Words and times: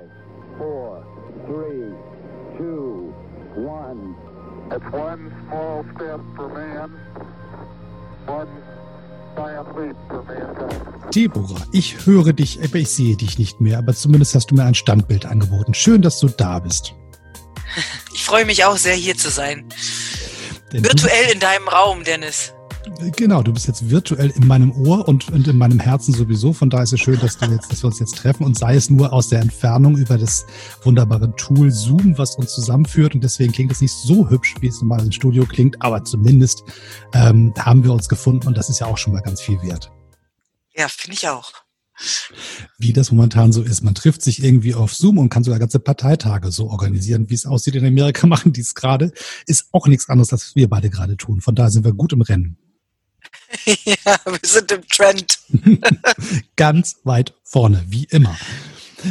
Five, 0.00 0.58
four, 0.58 1.06
three, 1.46 1.94
two, 2.56 3.14
one. 3.56 4.14
It's 4.70 4.84
one 4.92 5.32
small 5.48 5.84
step 5.94 6.20
for 6.36 6.48
man, 6.48 6.90
one 8.26 8.48
giant 9.36 9.68
leap 9.76 9.96
for 10.08 10.22
mankind. 10.22 11.14
Deborah, 11.14 11.66
ich 11.72 12.06
höre 12.06 12.32
dich, 12.32 12.62
aber 12.62 12.76
ich 12.76 12.90
sehe 12.90 13.16
dich 13.16 13.38
nicht 13.38 13.60
mehr, 13.60 13.78
aber 13.78 13.94
zumindest 13.94 14.34
hast 14.34 14.50
du 14.50 14.54
mir 14.54 14.64
ein 14.64 14.74
Standbild 14.74 15.26
angeboten. 15.26 15.74
Schön, 15.74 16.02
dass 16.02 16.20
du 16.20 16.28
da 16.28 16.60
bist. 16.60 16.94
Ich 18.14 18.24
freue 18.24 18.44
mich 18.44 18.64
auch 18.64 18.76
sehr, 18.76 18.94
hier 18.94 19.16
zu 19.16 19.30
sein. 19.30 19.64
Denn 20.72 20.84
Virtuell 20.84 21.32
in 21.32 21.40
deinem 21.40 21.68
Raum, 21.68 22.04
Dennis. 22.04 22.52
Genau, 23.16 23.42
du 23.42 23.52
bist 23.52 23.66
jetzt 23.66 23.88
virtuell 23.88 24.30
in 24.30 24.46
meinem 24.46 24.72
Ohr 24.72 25.06
und, 25.06 25.30
und 25.30 25.46
in 25.46 25.56
meinem 25.56 25.78
Herzen 25.78 26.12
sowieso. 26.12 26.52
Von 26.52 26.70
daher 26.70 26.84
ist 26.84 26.92
es 26.92 27.00
schön, 27.00 27.18
dass, 27.20 27.38
du 27.38 27.46
jetzt, 27.46 27.70
dass 27.70 27.82
wir 27.82 27.86
uns 27.88 27.98
jetzt 27.98 28.16
treffen 28.16 28.44
und 28.44 28.58
sei 28.58 28.74
es 28.74 28.90
nur 28.90 29.12
aus 29.12 29.28
der 29.28 29.40
Entfernung 29.40 29.96
über 29.96 30.18
das 30.18 30.46
wunderbare 30.82 31.34
Tool 31.36 31.70
Zoom, 31.70 32.18
was 32.18 32.36
uns 32.36 32.54
zusammenführt. 32.54 33.14
Und 33.14 33.22
deswegen 33.22 33.52
klingt 33.52 33.72
es 33.72 33.80
nicht 33.80 33.92
so 33.92 34.28
hübsch, 34.28 34.54
wie 34.60 34.68
es 34.68 34.80
normal 34.80 35.04
im 35.04 35.12
Studio 35.12 35.46
klingt, 35.46 35.80
aber 35.82 36.04
zumindest 36.04 36.62
ähm, 37.14 37.54
haben 37.58 37.84
wir 37.84 37.92
uns 37.92 38.08
gefunden 38.08 38.48
und 38.48 38.56
das 38.56 38.68
ist 38.68 38.80
ja 38.80 38.86
auch 38.86 38.98
schon 38.98 39.12
mal 39.12 39.20
ganz 39.20 39.40
viel 39.40 39.60
wert. 39.62 39.90
Ja, 40.74 40.88
finde 40.88 41.14
ich 41.14 41.28
auch. 41.28 41.52
wie 42.78 42.92
das 42.92 43.10
momentan 43.10 43.52
so 43.52 43.62
ist. 43.62 43.82
Man 43.82 43.94
trifft 43.94 44.22
sich 44.22 44.42
irgendwie 44.42 44.74
auf 44.74 44.94
Zoom 44.94 45.18
und 45.18 45.28
kann 45.28 45.44
sogar 45.44 45.58
ganze 45.58 45.80
Parteitage 45.80 46.50
so 46.50 46.70
organisieren, 46.70 47.28
wie 47.28 47.34
es 47.34 47.46
aussieht. 47.46 47.74
In 47.74 47.86
Amerika 47.86 48.26
machen 48.26 48.52
die 48.52 48.62
es 48.62 48.74
gerade. 48.74 49.12
Ist 49.46 49.68
auch 49.72 49.86
nichts 49.86 50.08
anderes, 50.08 50.32
als 50.32 50.54
wir 50.54 50.68
beide 50.68 50.90
gerade 50.90 51.16
tun. 51.16 51.40
Von 51.40 51.54
daher 51.54 51.70
sind 51.70 51.84
wir 51.84 51.92
gut 51.92 52.12
im 52.12 52.22
Rennen. 52.22 52.56
ja, 53.84 54.16
wir 54.24 54.38
sind 54.42 54.72
im 54.72 54.86
Trend. 54.88 55.38
Ganz 56.56 56.96
weit 57.04 57.34
vorne, 57.42 57.84
wie 57.88 58.04
immer. 58.04 58.36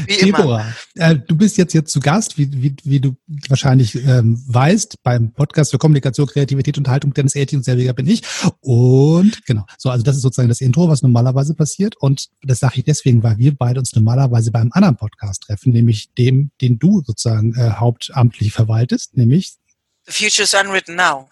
Wie 0.05 0.19
immer. 0.19 0.37
Deborah, 0.37 0.73
äh, 0.95 1.15
du 1.15 1.35
bist 1.35 1.57
jetzt 1.57 1.71
hier 1.71 1.83
zu 1.85 1.99
Gast, 1.99 2.37
wie, 2.37 2.49
wie, 2.61 2.75
wie 2.83 2.99
du 2.99 3.15
wahrscheinlich 3.47 3.95
ähm, 3.95 4.41
weißt, 4.47 5.01
beim 5.03 5.33
Podcast 5.33 5.71
für 5.71 5.77
Kommunikation, 5.77 6.27
Kreativität 6.27 6.77
und 6.77 6.87
Haltung. 6.87 7.13
Dennis 7.13 7.35
Eti 7.35 7.55
und 7.55 7.63
selbiger 7.63 7.93
bin 7.93 8.07
ich. 8.07 8.21
Und 8.59 9.45
genau, 9.45 9.65
so 9.77 9.89
also 9.89 10.03
das 10.03 10.15
ist 10.15 10.21
sozusagen 10.21 10.49
das 10.49 10.61
Intro, 10.61 10.89
was 10.89 11.01
normalerweise 11.01 11.55
passiert. 11.55 11.95
Und 11.97 12.27
das 12.43 12.59
sage 12.59 12.75
ich 12.77 12.83
deswegen, 12.83 13.23
weil 13.23 13.37
wir 13.37 13.55
beide 13.55 13.79
uns 13.79 13.93
normalerweise 13.95 14.51
beim 14.51 14.69
anderen 14.73 14.95
Podcast 14.95 15.43
treffen, 15.43 15.73
nämlich 15.73 16.13
dem, 16.13 16.51
den 16.61 16.77
du 16.77 17.01
sozusagen 17.05 17.55
äh, 17.55 17.71
hauptamtlich 17.71 18.53
verwaltest, 18.53 19.17
nämlich 19.17 19.53
The 20.05 20.11
future 20.11 20.43
is 20.43 20.53
unwritten 20.53 20.95
now. 20.95 21.29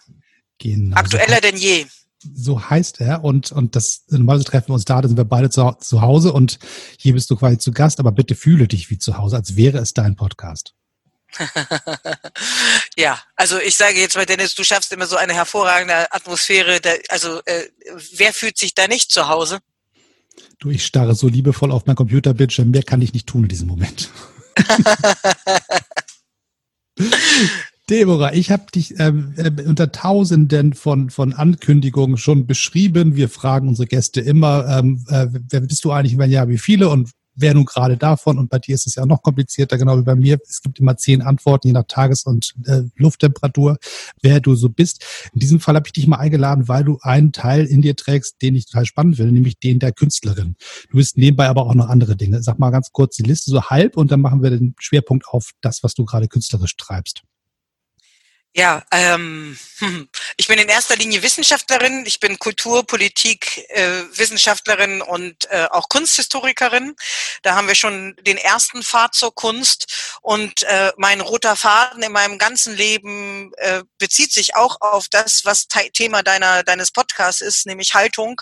genau, 0.58 0.96
Aktueller 0.96 1.40
denn 1.40 1.56
je. 1.56 1.86
So 2.22 2.68
heißt 2.68 3.00
er 3.00 3.24
und 3.24 3.52
und 3.52 3.76
das 3.76 4.04
normalerweise 4.08 4.50
treffen 4.50 4.68
wir 4.68 4.74
uns 4.74 4.84
da, 4.84 5.00
da 5.00 5.08
sind 5.08 5.16
wir 5.16 5.24
beide 5.24 5.50
zu, 5.50 5.76
zu 5.80 6.02
Hause 6.02 6.32
und 6.32 6.58
hier 6.98 7.14
bist 7.14 7.30
du 7.30 7.36
quasi 7.36 7.58
zu 7.58 7.72
Gast, 7.72 8.00
aber 8.00 8.12
bitte 8.12 8.34
fühle 8.34 8.68
dich 8.68 8.90
wie 8.90 8.98
zu 8.98 9.18
Hause, 9.18 9.36
als 9.36 9.56
wäre 9.56 9.78
es 9.78 9.94
dein 9.94 10.16
Podcast. 10.16 10.74
ja, 12.96 13.20
also 13.36 13.58
ich 13.58 13.76
sage 13.76 14.00
jetzt 14.00 14.16
mal, 14.16 14.26
Dennis, 14.26 14.54
du 14.54 14.64
schaffst 14.64 14.92
immer 14.92 15.06
so 15.06 15.16
eine 15.16 15.34
hervorragende 15.34 16.12
Atmosphäre. 16.12 16.80
Da, 16.80 16.90
also 17.10 17.40
äh, 17.44 17.68
wer 18.14 18.32
fühlt 18.32 18.58
sich 18.58 18.74
da 18.74 18.88
nicht 18.88 19.12
zu 19.12 19.28
Hause? 19.28 19.60
Du, 20.58 20.70
ich 20.70 20.84
starre 20.84 21.14
so 21.14 21.28
liebevoll 21.28 21.70
auf 21.70 21.86
mein 21.86 21.96
Computerbildschirm, 21.96 22.70
mehr 22.70 22.82
kann 22.82 23.02
ich 23.02 23.12
nicht 23.12 23.26
tun 23.26 23.44
in 23.44 23.48
diesem 23.48 23.68
Moment. 23.68 24.10
Deborah, 27.88 28.34
ich 28.34 28.50
habe 28.50 28.64
dich 28.74 28.98
ähm, 28.98 29.32
äh, 29.36 29.50
unter 29.62 29.90
Tausenden 29.90 30.74
von, 30.74 31.08
von 31.08 31.32
Ankündigungen 31.32 32.18
schon 32.18 32.46
beschrieben. 32.46 33.16
Wir 33.16 33.30
fragen 33.30 33.68
unsere 33.68 33.86
Gäste 33.86 34.20
immer, 34.20 34.68
ähm, 34.68 35.04
äh, 35.08 35.26
wer 35.30 35.60
bist 35.60 35.84
du 35.84 35.92
eigentlich, 35.92 36.18
wenn 36.18 36.30
ja, 36.30 36.48
wie 36.48 36.58
viele 36.58 36.90
und 36.90 37.10
wer 37.34 37.54
nun 37.54 37.64
gerade 37.64 37.96
davon. 37.96 38.36
Und 38.36 38.50
bei 38.50 38.58
dir 38.58 38.74
ist 38.74 38.86
es 38.86 38.96
ja 38.96 39.06
noch 39.06 39.22
komplizierter, 39.22 39.78
genau 39.78 39.96
wie 39.96 40.02
bei 40.02 40.16
mir. 40.16 40.38
Es 40.46 40.60
gibt 40.60 40.80
immer 40.80 40.98
zehn 40.98 41.22
Antworten, 41.22 41.68
je 41.68 41.72
nach 41.72 41.86
Tages- 41.86 42.24
und 42.24 42.54
äh, 42.66 42.82
Lufttemperatur, 42.96 43.78
wer 44.20 44.40
du 44.40 44.54
so 44.54 44.68
bist. 44.68 45.04
In 45.32 45.40
diesem 45.40 45.60
Fall 45.60 45.74
habe 45.74 45.86
ich 45.86 45.92
dich 45.92 46.06
mal 46.06 46.16
eingeladen, 46.16 46.68
weil 46.68 46.84
du 46.84 46.98
einen 47.00 47.32
Teil 47.32 47.64
in 47.64 47.80
dir 47.80 47.96
trägst, 47.96 48.42
den 48.42 48.54
ich 48.54 48.66
total 48.66 48.84
spannend 48.84 49.16
finde, 49.16 49.32
nämlich 49.32 49.58
den 49.60 49.78
der 49.78 49.92
Künstlerin. 49.92 50.56
Du 50.90 50.98
bist 50.98 51.16
nebenbei 51.16 51.48
aber 51.48 51.64
auch 51.64 51.74
noch 51.74 51.88
andere 51.88 52.16
Dinge. 52.16 52.42
Sag 52.42 52.58
mal 52.58 52.70
ganz 52.70 52.92
kurz 52.92 53.16
die 53.16 53.22
Liste 53.22 53.50
so 53.50 53.62
halb 53.62 53.96
und 53.96 54.12
dann 54.12 54.20
machen 54.20 54.42
wir 54.42 54.50
den 54.50 54.74
Schwerpunkt 54.78 55.26
auf 55.28 55.52
das, 55.62 55.82
was 55.82 55.94
du 55.94 56.04
gerade 56.04 56.28
künstlerisch 56.28 56.76
treibst. 56.76 57.22
Ja, 58.58 58.82
ähm, 58.90 59.56
hm, 59.78 60.08
ich 60.36 60.48
bin 60.48 60.58
in 60.58 60.68
erster 60.68 60.96
Linie 60.96 61.22
Wissenschaftlerin. 61.22 62.04
Ich 62.06 62.18
bin 62.18 62.40
Kultur, 62.40 62.84
Politik, 62.84 63.64
äh, 63.68 64.02
Wissenschaftlerin 64.14 65.00
und 65.00 65.48
äh, 65.52 65.68
auch 65.70 65.88
Kunsthistorikerin. 65.88 66.96
Da 67.42 67.54
haben 67.54 67.68
wir 67.68 67.76
schon 67.76 68.16
den 68.22 68.36
ersten 68.36 68.82
Pfad 68.82 69.14
zur 69.14 69.32
Kunst. 69.32 70.18
Und 70.22 70.64
äh, 70.64 70.90
mein 70.96 71.20
roter 71.20 71.54
Faden 71.54 72.02
in 72.02 72.10
meinem 72.10 72.36
ganzen 72.36 72.74
Leben 72.74 73.52
äh, 73.58 73.84
bezieht 73.98 74.32
sich 74.32 74.56
auch 74.56 74.80
auf 74.80 75.06
das, 75.08 75.44
was 75.44 75.68
Thema 75.92 76.24
deiner 76.24 76.64
deines 76.64 76.90
Podcasts 76.90 77.40
ist, 77.40 77.64
nämlich 77.66 77.94
Haltung. 77.94 78.40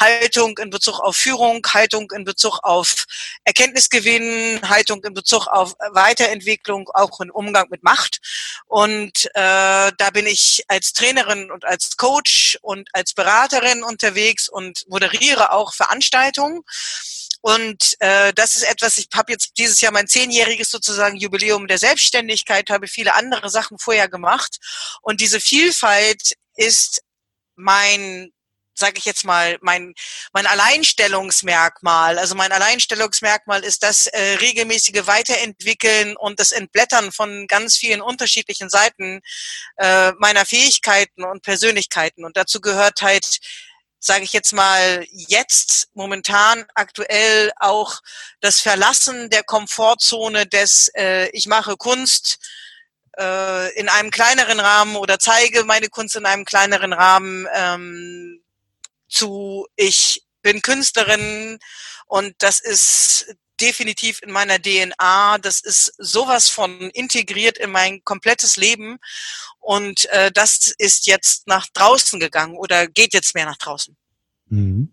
Haltung 0.00 0.58
in 0.58 0.70
Bezug 0.70 0.98
auf 0.98 1.14
Führung, 1.14 1.64
Haltung 1.72 2.10
in 2.10 2.24
Bezug 2.24 2.58
auf 2.64 3.04
Erkenntnisgewinn, 3.44 4.60
Haltung 4.68 5.04
in 5.04 5.14
Bezug 5.14 5.46
auf 5.46 5.74
Weiterentwicklung, 5.92 6.90
auch 6.94 7.20
im 7.20 7.30
Umgang 7.30 7.68
mit 7.70 7.84
Macht. 7.84 8.18
Und 8.66 9.30
äh, 9.34 9.51
da 9.96 10.10
bin 10.12 10.26
ich 10.26 10.64
als 10.68 10.92
Trainerin 10.92 11.50
und 11.50 11.64
als 11.64 11.96
Coach 11.96 12.58
und 12.62 12.88
als 12.92 13.14
Beraterin 13.14 13.82
unterwegs 13.82 14.48
und 14.48 14.84
moderiere 14.88 15.52
auch 15.52 15.74
Veranstaltungen. 15.74 16.62
Und 17.42 17.96
äh, 17.98 18.32
das 18.34 18.54
ist 18.54 18.62
etwas, 18.62 18.98
ich 18.98 19.08
habe 19.14 19.32
jetzt 19.32 19.58
dieses 19.58 19.80
Jahr 19.80 19.92
mein 19.92 20.06
zehnjähriges 20.06 20.70
sozusagen 20.70 21.16
Jubiläum 21.16 21.66
der 21.66 21.78
Selbstständigkeit, 21.78 22.70
habe 22.70 22.86
viele 22.86 23.14
andere 23.14 23.50
Sachen 23.50 23.78
vorher 23.78 24.08
gemacht. 24.08 24.58
Und 25.02 25.20
diese 25.20 25.40
Vielfalt 25.40 26.34
ist 26.54 27.02
mein 27.56 28.32
sage 28.74 28.98
ich 28.98 29.04
jetzt 29.04 29.24
mal, 29.24 29.58
mein, 29.60 29.94
mein 30.32 30.46
Alleinstellungsmerkmal. 30.46 32.18
Also 32.18 32.34
mein 32.34 32.52
Alleinstellungsmerkmal 32.52 33.64
ist 33.64 33.82
das 33.82 34.06
äh, 34.06 34.36
regelmäßige 34.40 35.06
Weiterentwickeln 35.06 36.16
und 36.16 36.40
das 36.40 36.52
Entblättern 36.52 37.12
von 37.12 37.46
ganz 37.46 37.76
vielen 37.76 38.00
unterschiedlichen 38.00 38.68
Seiten 38.70 39.20
äh, 39.76 40.12
meiner 40.18 40.46
Fähigkeiten 40.46 41.24
und 41.24 41.42
Persönlichkeiten. 41.42 42.24
Und 42.24 42.36
dazu 42.36 42.60
gehört 42.60 43.02
halt 43.02 43.40
sage 44.04 44.24
ich 44.24 44.32
jetzt 44.32 44.52
mal, 44.52 45.06
jetzt 45.12 45.88
momentan 45.94 46.64
aktuell 46.74 47.52
auch 47.60 48.00
das 48.40 48.58
Verlassen 48.58 49.30
der 49.30 49.44
Komfortzone 49.44 50.44
des 50.46 50.90
äh, 50.96 51.28
ich 51.28 51.46
mache 51.46 51.76
Kunst 51.76 52.38
äh, 53.16 53.72
in 53.78 53.88
einem 53.88 54.10
kleineren 54.10 54.58
Rahmen 54.58 54.96
oder 54.96 55.20
zeige 55.20 55.62
meine 55.64 55.88
Kunst 55.88 56.16
in 56.16 56.26
einem 56.26 56.44
kleineren 56.44 56.92
Rahmen 56.92 57.46
ähm, 57.54 58.41
zu 59.12 59.66
ich 59.76 60.24
bin 60.42 60.62
Künstlerin 60.62 61.58
und 62.06 62.34
das 62.38 62.60
ist 62.60 63.36
definitiv 63.60 64.20
in 64.22 64.32
meiner 64.32 64.60
DNA. 64.60 65.38
Das 65.38 65.60
ist 65.60 65.94
sowas 65.98 66.48
von 66.48 66.90
integriert 66.90 67.58
in 67.58 67.70
mein 67.70 68.02
komplettes 68.04 68.56
Leben 68.56 68.98
und 69.60 70.06
äh, 70.06 70.32
das 70.32 70.74
ist 70.78 71.06
jetzt 71.06 71.46
nach 71.46 71.68
draußen 71.72 72.18
gegangen 72.18 72.56
oder 72.56 72.88
geht 72.88 73.14
jetzt 73.14 73.34
mehr 73.34 73.46
nach 73.46 73.58
draußen. 73.58 73.96
Mhm. 74.46 74.92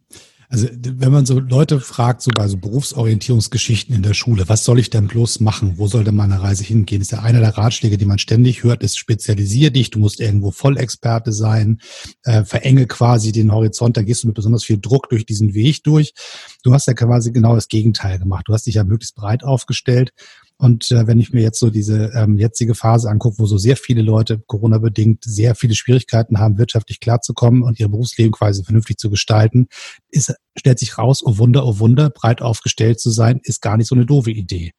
Also 0.52 0.68
wenn 0.72 1.12
man 1.12 1.28
so 1.28 1.40
Leute 1.40 1.80
fragt, 1.80 2.24
so 2.24 2.32
bei 2.34 2.48
so 2.48 2.58
Berufsorientierungsgeschichten 2.58 3.94
in 3.94 4.02
der 4.02 4.16
Schule, 4.16 4.50
was 4.50 4.66
soll 4.66 4.80
ich 4.80 4.90
denn 4.90 5.08
bloß 5.08 5.42
machen? 5.42 5.74
Wo 5.78 5.86
soll 5.86 6.04
denn 6.04 6.16
meine 6.16 6.42
Reise 6.42 6.64
hingehen? 6.64 7.02
Ist 7.02 7.12
ja 7.12 7.20
einer 7.20 7.40
der 7.40 7.56
Ratschläge, 7.56 8.00
die 8.00 8.06
man 8.06 8.18
ständig 8.18 8.64
hört, 8.64 8.82
ist 8.82 8.98
spezialisier 8.98 9.70
dich, 9.70 9.92
du 9.92 10.00
musst 10.00 10.20
irgendwo 10.20 10.50
Vollexperte 10.50 11.34
sein, 11.34 11.80
äh, 12.24 12.44
verenge 12.44 12.88
quasi 12.88 13.32
den 13.32 13.52
Horizont, 13.52 13.96
da 13.96 14.02
gehst 14.02 14.24
du 14.24 14.28
mit 14.28 14.36
besonders 14.36 14.64
viel 14.64 14.80
Druck 14.80 15.08
durch 15.10 15.28
diesen 15.28 15.54
Weg 15.54 15.84
durch. 15.84 16.14
Du 16.64 16.74
hast 16.74 16.88
ja 16.88 16.96
quasi 16.96 17.32
genau 17.32 17.54
das 17.54 17.68
Gegenteil 17.68 18.18
gemacht. 18.18 18.46
Du 18.48 18.54
hast 18.54 18.66
dich 18.66 18.76
ja 18.76 18.84
möglichst 18.84 19.16
breit 19.16 19.44
aufgestellt 19.44 20.14
und 20.62 20.92
äh, 20.92 21.08
wenn 21.08 21.22
ich 21.22 21.32
mir 21.32 21.42
jetzt 21.42 21.58
so 21.58 21.70
diese 21.70 22.12
ähm, 22.14 22.38
jetzige 22.38 22.76
Phase 22.76 23.10
angucke, 23.10 23.40
wo 23.40 23.46
so 23.46 23.58
sehr 23.58 23.78
viele 23.78 24.02
Leute 24.02 24.44
Corona-bedingt 24.46 25.24
sehr 25.24 25.56
viele 25.56 25.74
Schwierigkeiten 25.74 26.38
haben, 26.38 26.58
wirtschaftlich 26.58 27.00
klarzukommen 27.00 27.64
und 27.64 27.80
ihr 27.80 27.88
Berufsleben 27.88 28.34
quasi 28.34 28.66
vernünftig 28.66 28.98
zu 28.98 29.10
gestalten, 29.10 29.70
ist, 30.10 30.34
stellt 30.58 30.78
sich 30.78 30.98
raus, 30.98 31.22
oh 31.24 31.38
Wunder, 31.38 31.66
oh 31.66 31.80
Wunder, 31.80 32.10
breit 32.10 32.42
aufgestellt 32.42 33.00
zu 33.00 33.10
sein, 33.10 33.40
ist 33.42 33.62
gar 33.62 33.78
nicht 33.78 33.88
so 33.88 33.96
eine 33.96 34.06
doofe 34.06 34.32
Idee. 34.32 34.74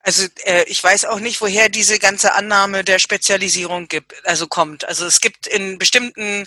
Also 0.00 0.26
äh, 0.44 0.64
ich 0.68 0.82
weiß 0.82 1.04
auch 1.04 1.20
nicht, 1.20 1.42
woher 1.42 1.68
diese 1.68 1.98
ganze 1.98 2.32
Annahme 2.32 2.82
der 2.82 2.98
Spezialisierung 2.98 3.88
gibt, 3.88 4.14
also 4.24 4.46
kommt. 4.46 4.88
Also 4.88 5.04
es 5.04 5.20
gibt 5.20 5.48
in 5.48 5.76
bestimmten, 5.76 6.46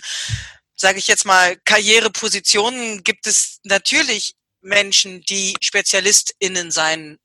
sage 0.74 0.98
ich 0.98 1.06
jetzt 1.06 1.26
mal, 1.26 1.56
Karrierepositionen 1.64 3.04
gibt 3.04 3.28
es 3.28 3.60
natürlich 3.62 4.34
Menschen, 4.62 5.20
die 5.28 5.54
SpezialistInnen 5.60 6.72
sein 6.72 7.18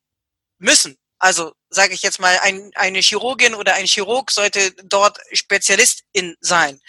müssen. 0.60 0.98
Also 1.18 1.54
sage 1.70 1.94
ich 1.94 2.02
jetzt 2.02 2.20
mal, 2.20 2.40
ein, 2.40 2.72
eine 2.76 3.00
Chirurgin 3.00 3.54
oder 3.54 3.74
ein 3.74 3.86
Chirurg 3.86 4.32
sollte 4.32 4.72
dort 4.84 5.20
Spezialistin 5.34 6.38
sein. 6.40 6.80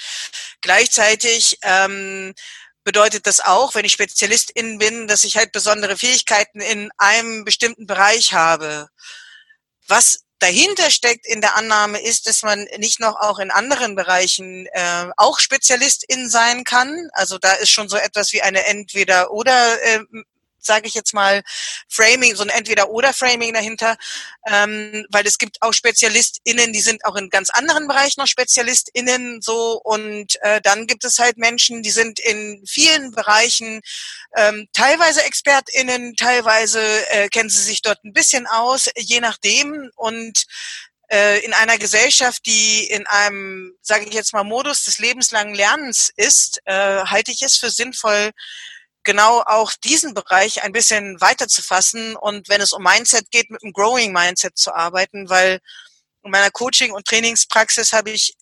Gleichzeitig 0.61 1.58
ähm, 1.62 2.34
bedeutet 2.84 3.26
das 3.26 3.40
auch, 3.40 3.75
wenn 3.75 3.84
ich 3.84 3.93
Spezialistin 3.93 4.78
bin, 4.78 5.08
dass 5.08 5.25
ich 5.25 5.37
halt 5.37 5.52
besondere 5.52 5.96
Fähigkeiten 5.99 6.61
in 6.61 6.90
einem 6.96 7.44
bestimmten 7.44 7.87
Bereich 7.87 8.32
habe. 8.32 8.88
Was 9.88 10.20
dahinter 10.38 10.90
steckt 10.90 11.26
in 11.26 11.40
der 11.40 11.56
Annahme 11.56 12.00
ist, 12.00 12.26
dass 12.26 12.43
man 12.43 12.66
nicht 12.78 12.99
noch 12.99 13.16
auch 13.16 13.38
in 13.38 13.50
anderen 13.50 13.94
Bereichen 13.94 14.66
äh, 14.73 15.06
auch 15.16 15.38
Spezialistin 15.38 16.31
sein 16.31 16.64
kann. 16.64 17.11
Also 17.12 17.38
da 17.38 17.52
ist 17.52 17.70
schon 17.70 17.88
so 17.88 17.96
etwas 17.96 18.32
wie 18.32 18.43
eine 18.43 18.66
entweder 18.66 19.32
oder 19.32 19.82
äh, 19.82 20.00
sage 20.64 20.86
ich 20.86 20.94
jetzt 20.94 21.14
mal, 21.14 21.42
Framing, 21.88 22.34
so 22.34 22.42
ein 22.42 22.48
Entweder-Oder-Framing 22.48 23.52
dahinter, 23.52 23.96
ähm, 24.46 25.06
weil 25.10 25.26
es 25.26 25.38
gibt 25.38 25.62
auch 25.62 25.72
SpezialistInnen, 25.72 26.72
die 26.72 26.80
sind 26.80 27.04
auch 27.04 27.16
in 27.16 27.30
ganz 27.30 27.50
anderen 27.50 27.88
Bereichen 27.88 28.20
noch 28.20 28.26
SpezialistInnen 28.26 29.42
so 29.42 29.80
und 29.82 30.40
äh, 30.42 30.60
dann 30.60 30.86
gibt 30.86 31.04
es 31.04 31.18
halt 31.18 31.38
Menschen, 31.38 31.82
die 31.82 31.90
sind 31.90 32.20
in 32.20 32.62
vielen 32.66 33.12
Bereichen 33.12 33.80
ähm, 34.36 34.68
teilweise 34.72 35.22
ExpertInnen, 35.24 36.16
teilweise 36.16 36.80
äh, 37.10 37.28
kennen 37.28 37.50
sie 37.50 37.62
sich 37.62 37.82
dort 37.82 38.02
ein 38.04 38.12
bisschen 38.12 38.46
aus, 38.46 38.88
je 38.96 39.20
nachdem 39.20 39.90
und 39.96 40.46
äh, 41.10 41.44
in 41.44 41.52
einer 41.52 41.76
Gesellschaft, 41.76 42.46
die 42.46 42.84
in 42.84 43.06
einem, 43.06 43.74
sage 43.82 44.06
ich 44.06 44.14
jetzt 44.14 44.32
mal, 44.32 44.44
Modus 44.44 44.84
des 44.84 44.98
lebenslangen 44.98 45.54
Lernens 45.54 46.12
ist, 46.16 46.60
äh, 46.64 47.04
halte 47.04 47.32
ich 47.32 47.42
es 47.42 47.56
für 47.56 47.70
sinnvoll, 47.70 48.30
genau 49.05 49.43
auch 49.43 49.73
diesen 49.73 50.14
Bereich 50.14 50.62
ein 50.62 50.73
bisschen 50.73 51.20
weiter 51.20 51.49
zu 51.49 51.62
fassen 51.62 52.17
und 52.17 52.49
wenn 52.49 52.61
es 52.61 52.73
um 52.73 52.82
Mindset 52.82 53.31
geht, 53.31 53.50
mit 53.50 53.62
einem 53.62 53.73
Growing 53.73 54.12
Mindset 54.12 54.58
zu 54.58 54.75
arbeiten, 54.75 55.29
weil 55.29 55.61
in 56.23 56.31
meiner 56.31 56.50
Coaching- 56.50 56.93
und 56.93 57.06
Trainingspraxis 57.06 57.93
habe 57.93 58.11
ich 58.11 58.35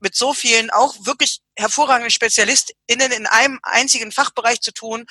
mit 0.00 0.14
so 0.14 0.34
vielen 0.34 0.70
auch 0.70 0.94
wirklich 1.00 1.40
hervorragenden 1.56 2.10
SpezialistInnen 2.10 3.12
in 3.12 3.26
einem 3.26 3.58
einzigen 3.62 4.12
Fachbereich 4.12 4.60
zu 4.60 4.72
tun. 4.72 5.06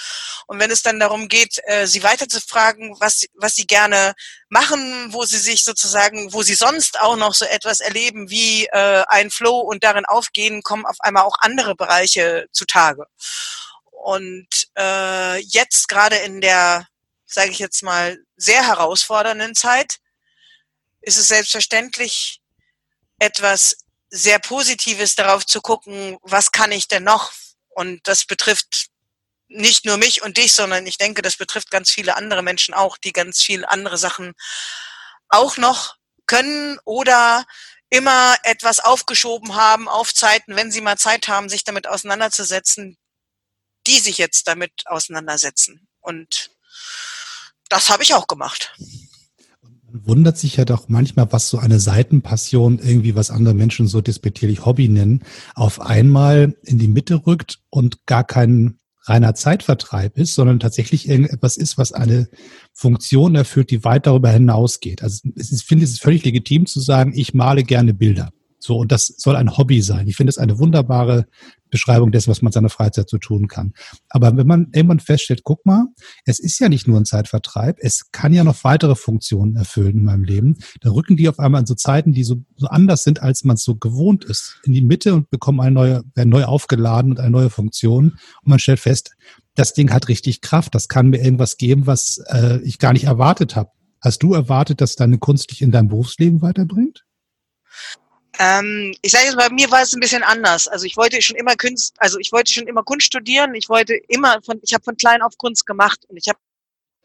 Und 0.45 0.59
wenn 0.59 0.69
es 0.69 0.83
dann 0.83 0.99
darum 0.99 1.27
geht, 1.27 1.59
äh, 1.65 1.87
sie 1.87 2.03
weiter 2.03 2.27
zu 2.27 2.39
fragen, 2.39 2.95
was, 2.99 3.25
was 3.33 3.55
sie 3.55 3.65
gerne 3.65 4.13
machen, 4.47 5.11
wo 5.11 5.25
sie 5.25 5.39
sich 5.39 5.63
sozusagen, 5.63 6.33
wo 6.33 6.43
sie 6.43 6.53
sonst 6.53 6.99
auch 6.99 7.15
noch 7.15 7.33
so 7.33 7.45
etwas 7.45 7.79
erleben 7.79 8.29
wie 8.29 8.65
äh, 8.67 9.03
ein 9.07 9.31
Flow 9.31 9.59
und 9.59 9.83
darin 9.83 10.05
aufgehen, 10.05 10.61
kommen 10.61 10.85
auf 10.85 10.97
einmal 10.99 11.23
auch 11.23 11.37
andere 11.39 11.75
Bereiche 11.75 12.47
zutage. 12.51 13.05
Und 13.89 14.64
äh, 14.77 15.39
jetzt 15.39 15.87
gerade 15.87 16.17
in 16.17 16.41
der, 16.41 16.87
sage 17.25 17.51
ich 17.51 17.59
jetzt 17.59 17.83
mal, 17.83 18.17
sehr 18.35 18.65
herausfordernden 18.65 19.55
Zeit 19.55 19.99
ist 21.01 21.17
es 21.17 21.27
selbstverständlich 21.27 22.41
etwas 23.19 23.77
sehr 24.09 24.39
Positives 24.39 25.15
darauf 25.15 25.45
zu 25.45 25.61
gucken, 25.61 26.17
was 26.21 26.51
kann 26.51 26.71
ich 26.71 26.87
denn 26.87 27.03
noch? 27.03 27.31
Und 27.69 28.07
das 28.07 28.25
betrifft 28.25 28.87
nicht 29.47 29.85
nur 29.85 29.97
mich 29.97 30.23
und 30.23 30.37
dich, 30.37 30.53
sondern 30.53 30.87
ich 30.87 30.97
denke, 30.97 31.21
das 31.21 31.37
betrifft 31.37 31.69
ganz 31.69 31.91
viele 31.91 32.15
andere 32.15 32.41
Menschen 32.41 32.73
auch, 32.73 32.97
die 32.97 33.13
ganz 33.13 33.41
viele 33.41 33.69
andere 33.69 33.97
Sachen 33.97 34.33
auch 35.29 35.57
noch 35.57 35.95
können 36.25 36.79
oder 36.85 37.45
immer 37.89 38.35
etwas 38.43 38.79
aufgeschoben 38.79 39.55
haben 39.55 39.87
auf 39.87 40.13
Zeiten, 40.13 40.55
wenn 40.55 40.71
sie 40.71 40.81
mal 40.81 40.97
Zeit 40.97 41.27
haben, 41.27 41.49
sich 41.49 41.63
damit 41.63 41.87
auseinanderzusetzen, 41.87 42.97
die 43.87 43.99
sich 43.99 44.17
jetzt 44.17 44.47
damit 44.47 44.71
auseinandersetzen. 44.85 45.87
Und 46.01 46.49
das 47.69 47.89
habe 47.89 48.03
ich 48.03 48.13
auch 48.13 48.27
gemacht. 48.27 48.73
Man 49.91 50.07
wundert 50.07 50.37
sich 50.37 50.57
ja 50.57 50.65
doch 50.65 50.89
manchmal, 50.89 51.31
was 51.31 51.49
so 51.49 51.57
eine 51.57 51.79
Seitenpassion, 51.79 52.79
irgendwie 52.79 53.15
was 53.15 53.31
andere 53.31 53.53
Menschen 53.53 53.87
so 53.87 54.01
despektierlich 54.01 54.65
Hobby 54.65 54.89
nennen, 54.89 55.23
auf 55.53 55.79
einmal 55.79 56.55
in 56.63 56.79
die 56.79 56.87
Mitte 56.87 57.25
rückt 57.25 57.59
und 57.69 58.05
gar 58.05 58.23
kein 58.23 58.79
reiner 59.07 59.35
Zeitvertreib 59.35 60.17
ist, 60.17 60.33
sondern 60.33 60.59
tatsächlich 60.59 61.07
irgendetwas 61.07 61.57
ist, 61.57 61.77
was 61.77 61.91
eine 61.91 62.27
Funktion 62.73 63.35
erfüllt, 63.35 63.69
die 63.69 63.83
weit 63.83 64.07
darüber 64.07 64.31
hinausgeht. 64.31 65.03
Also 65.03 65.29
ich 65.35 65.63
finde 65.63 65.85
es 65.85 65.91
ist 65.91 66.01
völlig 66.01 66.25
legitim 66.25 66.65
zu 66.65 66.79
sagen, 66.79 67.13
ich 67.15 67.33
male 67.33 67.63
gerne 67.63 67.93
Bilder. 67.93 68.31
So, 68.65 68.77
und 68.77 68.91
das 68.91 69.13
soll 69.17 69.35
ein 69.35 69.57
Hobby 69.57 69.83
sein. 69.83 70.07
Ich 70.07 70.15
finde 70.15 70.31
es 70.31 70.39
eine 70.39 70.57
wunderbare 70.57 71.27
Beschreibung 71.69 72.11
dessen, 72.11 72.31
was 72.31 72.41
man 72.41 72.51
seiner 72.51 72.69
Freizeit 72.69 73.07
so 73.07 73.19
tun 73.19 73.47
kann. 73.47 73.73
Aber 74.09 74.35
wenn 74.35 74.47
man 74.47 74.69
irgendwann 74.73 74.99
feststellt, 74.99 75.41
guck 75.43 75.67
mal, 75.67 75.85
es 76.25 76.39
ist 76.39 76.57
ja 76.57 76.67
nicht 76.67 76.87
nur 76.87 76.99
ein 76.99 77.05
Zeitvertreib, 77.05 77.77
es 77.79 78.11
kann 78.11 78.33
ja 78.33 78.43
noch 78.43 78.63
weitere 78.63 78.95
Funktionen 78.95 79.55
erfüllen 79.55 79.99
in 79.99 80.03
meinem 80.03 80.23
Leben, 80.23 80.57
da 80.81 80.89
rücken 80.89 81.15
die 81.15 81.29
auf 81.29 81.37
einmal 81.37 81.59
an 81.59 81.67
so 81.67 81.75
Zeiten, 81.75 82.11
die 82.11 82.23
so, 82.23 82.37
so 82.55 82.65
anders 82.65 83.03
sind, 83.03 83.21
als 83.21 83.43
man 83.43 83.53
es 83.53 83.63
so 83.63 83.75
gewohnt 83.75 84.25
ist, 84.25 84.59
in 84.63 84.73
die 84.73 84.81
Mitte 84.81 85.13
und 85.13 85.29
bekommen 85.29 85.59
eine 85.59 85.71
neue, 85.71 86.03
werden 86.15 86.29
neu 86.29 86.45
aufgeladen 86.45 87.11
und 87.11 87.19
eine 87.19 87.29
neue 87.29 87.51
Funktion. 87.51 88.13
Und 88.41 88.47
man 88.47 88.57
stellt 88.57 88.79
fest, 88.79 89.11
das 89.53 89.73
Ding 89.73 89.91
hat 89.91 90.07
richtig 90.07 90.41
Kraft, 90.41 90.73
das 90.73 90.87
kann 90.87 91.11
mir 91.11 91.23
irgendwas 91.23 91.57
geben, 91.57 91.85
was 91.85 92.17
äh, 92.29 92.61
ich 92.63 92.79
gar 92.79 92.93
nicht 92.93 93.05
erwartet 93.05 93.55
habe. 93.55 93.69
Hast 94.01 94.23
du 94.23 94.33
erwartet, 94.33 94.81
dass 94.81 94.95
deine 94.95 95.19
Kunst 95.19 95.51
dich 95.51 95.61
in 95.61 95.69
deinem 95.69 95.89
Berufsleben 95.89 96.41
weiterbringt? 96.41 97.05
Ähm, 98.39 98.95
ich 99.01 99.11
sage 99.11 99.25
jetzt, 99.25 99.37
bei 99.37 99.49
mir 99.49 99.69
war 99.71 99.81
es 99.81 99.93
ein 99.93 99.99
bisschen 99.99 100.23
anders. 100.23 100.67
Also 100.67 100.85
ich 100.85 100.97
wollte 100.97 101.21
schon 101.21 101.35
immer 101.35 101.55
Kunst, 101.55 101.95
also 101.99 102.19
ich 102.19 102.31
wollte 102.31 102.51
schon 102.51 102.67
immer 102.67 102.83
Kunst 102.83 103.07
studieren. 103.07 103.55
Ich 103.55 103.69
wollte 103.69 103.95
immer 104.07 104.41
von, 104.41 104.59
ich 104.61 104.73
habe 104.73 104.83
von 104.83 104.97
klein 104.97 105.21
auf 105.21 105.37
Kunst 105.37 105.65
gemacht 105.65 105.99
und 106.07 106.17
ich 106.17 106.27
habe 106.27 106.39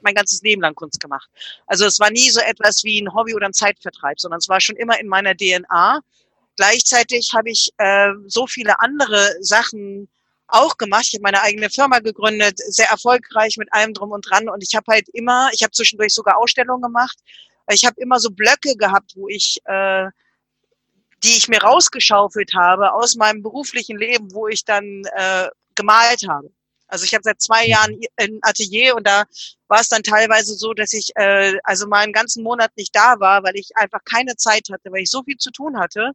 mein 0.02 0.14
ganzes 0.14 0.42
Leben 0.42 0.62
lang 0.62 0.74
Kunst 0.74 1.00
gemacht. 1.00 1.28
Also 1.66 1.86
es 1.86 2.00
war 2.00 2.10
nie 2.10 2.30
so 2.30 2.40
etwas 2.40 2.84
wie 2.84 3.00
ein 3.00 3.12
Hobby 3.14 3.34
oder 3.34 3.46
ein 3.46 3.52
Zeitvertreib, 3.52 4.18
sondern 4.18 4.38
es 4.38 4.48
war 4.48 4.60
schon 4.60 4.76
immer 4.76 4.98
in 4.98 5.08
meiner 5.08 5.36
DNA. 5.36 6.00
Gleichzeitig 6.56 7.30
habe 7.34 7.50
ich 7.50 7.70
äh, 7.78 8.10
so 8.26 8.46
viele 8.46 8.80
andere 8.80 9.36
Sachen 9.40 10.08
auch 10.48 10.76
gemacht. 10.78 11.06
Ich 11.08 11.14
habe 11.14 11.22
meine 11.22 11.42
eigene 11.42 11.70
Firma 11.70 12.00
gegründet, 12.00 12.58
sehr 12.58 12.88
erfolgreich 12.90 13.56
mit 13.56 13.72
allem 13.72 13.94
drum 13.94 14.10
und 14.10 14.28
dran. 14.28 14.48
Und 14.48 14.62
ich 14.62 14.74
habe 14.74 14.86
halt 14.90 15.08
immer, 15.10 15.50
ich 15.52 15.62
habe 15.62 15.72
zwischendurch 15.72 16.12
sogar 16.12 16.38
Ausstellungen 16.38 16.82
gemacht. 16.82 17.18
Ich 17.70 17.84
habe 17.84 18.00
immer 18.00 18.18
so 18.18 18.30
Blöcke 18.30 18.74
gehabt, 18.76 19.12
wo 19.14 19.28
ich 19.28 19.58
äh, 19.64 20.06
die 21.22 21.36
ich 21.36 21.48
mir 21.48 21.62
rausgeschaufelt 21.62 22.54
habe 22.54 22.92
aus 22.92 23.16
meinem 23.16 23.42
beruflichen 23.42 23.98
Leben, 23.98 24.32
wo 24.32 24.48
ich 24.48 24.64
dann 24.64 25.02
äh, 25.14 25.48
gemalt 25.74 26.26
habe. 26.28 26.50
Also 26.90 27.04
ich 27.04 27.14
habe 27.14 27.22
seit 27.22 27.40
zwei 27.40 27.64
mhm. 27.64 27.70
Jahren 27.70 28.00
ein 28.16 28.38
Atelier 28.42 28.96
und 28.96 29.06
da 29.06 29.24
war 29.68 29.80
es 29.80 29.88
dann 29.88 30.02
teilweise 30.02 30.54
so, 30.54 30.74
dass 30.74 30.92
ich 30.92 31.10
äh, 31.14 31.56
also 31.64 31.86
mal 31.86 32.00
einen 32.00 32.12
ganzen 32.12 32.42
Monat 32.42 32.72
nicht 32.76 32.94
da 32.94 33.20
war, 33.20 33.42
weil 33.42 33.56
ich 33.56 33.70
einfach 33.76 34.00
keine 34.04 34.36
Zeit 34.36 34.68
hatte, 34.70 34.90
weil 34.92 35.02
ich 35.02 35.10
so 35.10 35.22
viel 35.22 35.36
zu 35.36 35.50
tun 35.50 35.78
hatte. 35.78 36.12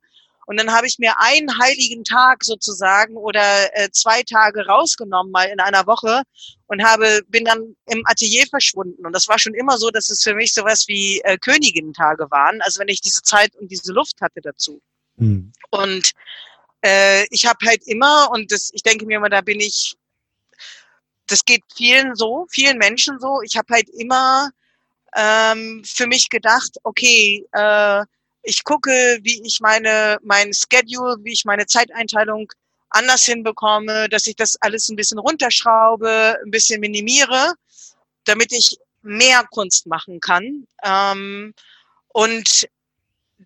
Und 0.48 0.60
dann 0.60 0.72
habe 0.72 0.86
ich 0.86 1.00
mir 1.00 1.20
einen 1.20 1.58
heiligen 1.60 2.04
Tag 2.04 2.44
sozusagen 2.44 3.18
oder 3.18 3.42
äh, 3.74 3.90
zwei 3.92 4.22
Tage 4.22 4.68
rausgenommen, 4.68 5.32
mal 5.32 5.46
in 5.46 5.60
einer 5.60 5.88
Woche 5.88 6.22
und 6.68 6.84
habe 6.84 7.22
bin 7.30 7.46
dann 7.46 7.76
im 7.88 8.04
Atelier 8.06 8.46
verschwunden. 8.48 9.06
Und 9.06 9.14
das 9.14 9.28
war 9.28 9.40
schon 9.40 9.56
immer 9.56 9.78
so, 9.80 9.90
dass 9.90 10.10
es 10.10 10.22
für 10.22 10.36
mich 10.36 10.54
sowas 10.54 10.86
wie 10.88 11.20
äh, 11.22 11.38
Königinnen-Tage 11.38 12.30
waren. 12.30 12.62
Also 12.62 12.80
wenn 12.80 12.90
ich 12.90 13.02
diese 13.02 13.24
Zeit 13.24 13.56
und 13.56 13.72
diese 13.72 13.92
Luft 13.92 14.22
hatte 14.22 14.42
dazu. 14.42 14.82
Mhm. 15.18 15.52
Und 15.72 16.12
äh, 16.82 17.26
ich 17.30 17.46
habe 17.46 17.66
halt 17.66 17.82
immer, 17.88 18.30
und 18.32 18.52
das, 18.52 18.70
ich 18.74 18.84
denke 18.84 19.06
mir 19.06 19.18
immer, 19.18 19.30
da 19.30 19.42
bin 19.42 19.60
ich, 19.60 19.96
das 21.28 21.44
geht 21.44 21.64
vielen 21.76 22.16
so, 22.16 22.46
vielen 22.50 22.78
Menschen 22.78 23.20
so, 23.20 23.42
ich 23.44 23.58
habe 23.58 23.74
halt 23.74 23.90
immer 23.90 24.50
ähm, 25.16 25.84
für 25.84 26.08
mich 26.08 26.30
gedacht, 26.30 26.78
okay, 26.84 27.46
äh, 27.54 28.04
ich 28.44 28.64
gucke, 28.64 28.92
wie 29.24 29.42
ich 29.44 29.60
meine, 29.60 30.18
mein 30.22 30.52
Schedule, 30.54 31.18
wie 31.22 31.34
ich 31.34 31.46
meine 31.46 31.66
Zeiteinteilung 31.66 32.52
anders 32.90 33.26
hinbekomme, 33.26 34.08
dass 34.10 34.28
ich 34.28 34.36
das 34.36 34.56
alles 34.62 34.88
ein 34.90 34.96
bisschen 34.96 35.18
runterschraube, 35.18 36.38
ein 36.44 36.52
bisschen 36.52 36.80
minimiere, 36.80 37.54
damit 38.26 38.52
ich 38.52 38.78
mehr 39.02 39.44
Kunst 39.52 39.88
machen 39.88 40.20
kann. 40.20 40.68
Ähm, 40.84 41.54
und 42.10 42.68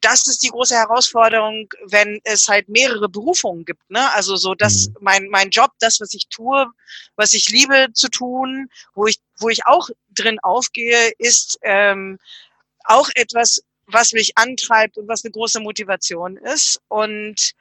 das 0.01 0.27
ist 0.27 0.43
die 0.43 0.49
große 0.49 0.75
Herausforderung, 0.75 1.67
wenn 1.85 2.19
es 2.23 2.47
halt 2.47 2.69
mehrere 2.69 3.09
Berufungen 3.09 3.65
gibt. 3.65 3.89
Ne? 3.89 4.11
Also 4.13 4.35
so, 4.35 4.55
dass 4.55 4.87
mhm. 4.87 4.95
mein, 5.01 5.29
mein 5.29 5.49
Job, 5.49 5.71
das, 5.79 5.99
was 5.99 6.13
ich 6.13 6.27
tue, 6.29 6.67
was 7.15 7.33
ich 7.33 7.49
liebe 7.49 7.87
zu 7.93 8.09
tun, 8.09 8.69
wo 8.93 9.07
ich, 9.07 9.19
wo 9.37 9.49
ich 9.49 9.65
auch 9.65 9.89
drin 10.09 10.39
aufgehe, 10.41 11.11
ist 11.17 11.59
ähm, 11.61 12.19
auch 12.85 13.09
etwas, 13.15 13.61
was 13.87 14.13
mich 14.13 14.37
antreibt 14.37 14.97
und 14.97 15.07
was 15.07 15.23
eine 15.23 15.31
große 15.31 15.59
Motivation 15.59 16.37
ist. 16.37 16.79
Und 16.87 17.53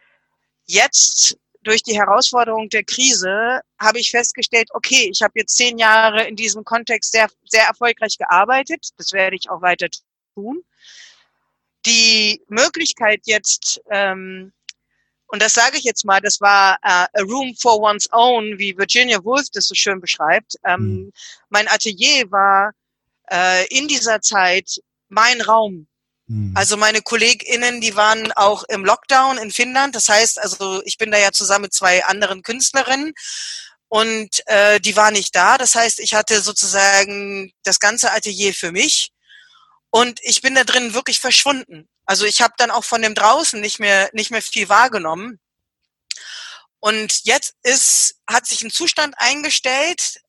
jetzt 0.67 1.37
durch 1.63 1.83
die 1.83 1.99
Herausforderung 1.99 2.69
der 2.69 2.85
Krise 2.85 3.61
habe 3.79 3.99
ich 3.99 4.11
festgestellt, 4.11 4.69
okay, 4.73 5.09
ich 5.11 5.23
habe 5.23 5.33
jetzt 5.37 5.57
zehn 5.57 5.79
Jahre 5.79 6.27
in 6.27 6.37
diesem 6.37 6.65
Kontext 6.65 7.13
sehr, 7.13 7.29
sehr 7.45 7.65
erfolgreich 7.65 8.17
gearbeitet. 8.17 8.89
Das 8.97 9.13
werde 9.13 9.37
ich 9.37 9.51
auch 9.51 9.63
weiter 9.63 9.89
tun 10.35 10.65
die 11.87 12.43
Möglichkeit 12.49 13.21
jetzt, 13.25 13.81
ähm, 13.91 14.53
und 15.29 15.43
das 15.43 15.53
sage 15.53 15.77
ich 15.77 15.85
jetzt 15.85 16.05
mal, 16.05 16.21
das 16.21 16.41
war 16.41 16.79
uh, 16.85 17.07
a 17.13 17.23
room 17.23 17.55
for 17.55 17.81
one's 17.81 18.09
own, 18.13 18.59
wie 18.59 18.77
Virginia 18.77 19.23
Woolf 19.23 19.47
das 19.53 19.69
so 19.69 19.75
schön 19.75 20.01
beschreibt. 20.01 20.57
Ähm, 20.65 20.81
mhm. 20.81 21.13
Mein 21.51 21.69
Atelier 21.69 22.31
war 22.31 22.73
äh, 23.31 23.67
in 23.69 23.89
dieser 23.89 24.23
Zeit 24.23 24.81
mein 25.09 25.41
Raum. 25.43 25.87
Mhm. 26.29 26.55
Also 26.57 26.79
meine 26.79 27.03
KollegInnen, 27.03 27.81
die 27.83 27.95
waren 27.95 28.33
auch 28.33 28.65
im 28.65 28.85
Lockdown 28.85 29.37
in 29.39 29.51
Finnland. 29.51 29.95
Das 29.95 30.09
heißt, 30.09 30.41
also 30.41 30.83
ich 30.85 30.97
bin 30.97 31.11
da 31.11 31.19
ja 31.19 31.31
zusammen 31.33 31.65
mit 31.65 31.75
zwei 31.75 32.05
anderen 32.05 32.43
Künstlerinnen. 32.43 33.13
und 33.89 34.43
äh, 34.47 34.81
die 34.81 34.97
war 34.97 35.11
nicht 35.11 35.35
da. 35.35 35.59
Das 35.59 35.75
heißt, 35.75 36.01
ich 36.01 36.15
hatte 36.15 36.41
sozusagen 36.41 37.53
das 37.65 37.81
ganze 37.81 38.13
Atelier 38.13 38.55
für 38.55 38.73
mich 38.73 39.11
und 39.91 40.21
ich 40.23 40.43
bin 40.43 40.55
da 40.55 40.65
drin 40.65 40.95
wirklich 40.95 41.21
verschwunden. 41.21 41.89
Also 42.05 42.25
ich 42.25 42.41
habe 42.41 42.55
dann 42.59 42.71
auch 42.71 42.85
von 42.85 43.03
dem 43.03 43.15
draußen 43.15 43.61
nicht 43.61 43.79
mehr 43.79 44.11
nicht 44.13 44.31
mehr 44.31 44.43
viel 44.43 44.69
wahrgenommen. 44.69 45.41
Und 46.81 47.25
jetzt 47.25 47.55
ist 47.63 48.17
hat 48.29 48.47
sich 48.47 48.63
ein 48.63 48.71
Zustand 48.71 49.15
eingestellt, 49.19 50.21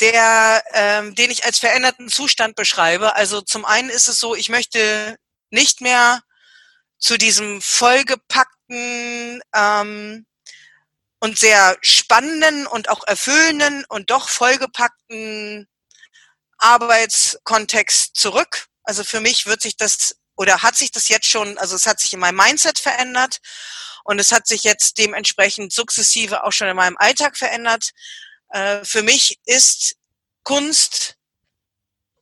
der 0.00 0.64
ähm, 0.72 1.14
den 1.14 1.30
ich 1.30 1.44
als 1.44 1.58
veränderten 1.58 2.08
Zustand 2.08 2.56
beschreibe. 2.56 3.14
Also 3.16 3.40
zum 3.42 3.64
einen 3.64 3.90
ist 3.90 4.08
es 4.08 4.18
so, 4.18 4.34
ich 4.34 4.48
möchte 4.48 5.18
nicht 5.50 5.80
mehr 5.80 6.22
zu 6.98 7.16
diesem 7.16 7.60
vollgepackten 7.62 9.42
ähm, 9.54 10.26
und 11.20 11.38
sehr 11.38 11.76
spannenden 11.82 12.66
und 12.66 12.88
auch 12.88 13.06
erfüllenden 13.06 13.84
und 13.88 14.10
doch 14.10 14.28
vollgepackten 14.28 15.68
Arbeitskontext 16.60 18.16
zurück. 18.16 18.66
Also 18.84 19.04
für 19.04 19.20
mich 19.20 19.46
wird 19.46 19.62
sich 19.62 19.76
das 19.76 20.16
oder 20.36 20.62
hat 20.62 20.76
sich 20.76 20.90
das 20.90 21.08
jetzt 21.08 21.26
schon, 21.26 21.58
also 21.58 21.76
es 21.76 21.86
hat 21.86 22.00
sich 22.00 22.14
in 22.14 22.20
meinem 22.20 22.36
Mindset 22.36 22.78
verändert 22.78 23.40
und 24.04 24.18
es 24.18 24.32
hat 24.32 24.46
sich 24.46 24.64
jetzt 24.64 24.96
dementsprechend 24.96 25.72
sukzessive 25.72 26.44
auch 26.44 26.52
schon 26.52 26.68
in 26.68 26.76
meinem 26.76 26.96
Alltag 26.96 27.36
verändert. 27.36 27.90
Äh, 28.48 28.84
für 28.84 29.02
mich 29.02 29.38
ist 29.44 29.96
Kunst 30.42 31.16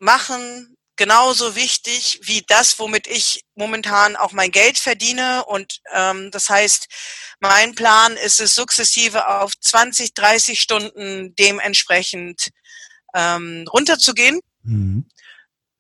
machen 0.01 0.77
genauso 0.97 1.55
wichtig 1.55 2.19
wie 2.23 2.45
das, 2.47 2.79
womit 2.79 3.07
ich 3.07 3.45
momentan 3.55 4.17
auch 4.17 4.33
mein 4.33 4.51
Geld 4.51 4.79
verdiene. 4.79 5.45
Und 5.47 5.81
ähm, 5.95 6.31
das 6.33 6.51
heißt, 6.51 6.89
mein 7.41 7.75
Plan 7.75 8.17
ist 8.17 8.41
es, 8.41 8.55
sukzessive 8.55 9.29
auf 9.29 9.53
20, 9.59 10.13
30 10.13 10.61
Stunden 10.61 11.35
dementsprechend 11.37 12.51
ähm, 13.15 13.65
runterzugehen. 13.73 14.41
Mhm. 14.63 15.07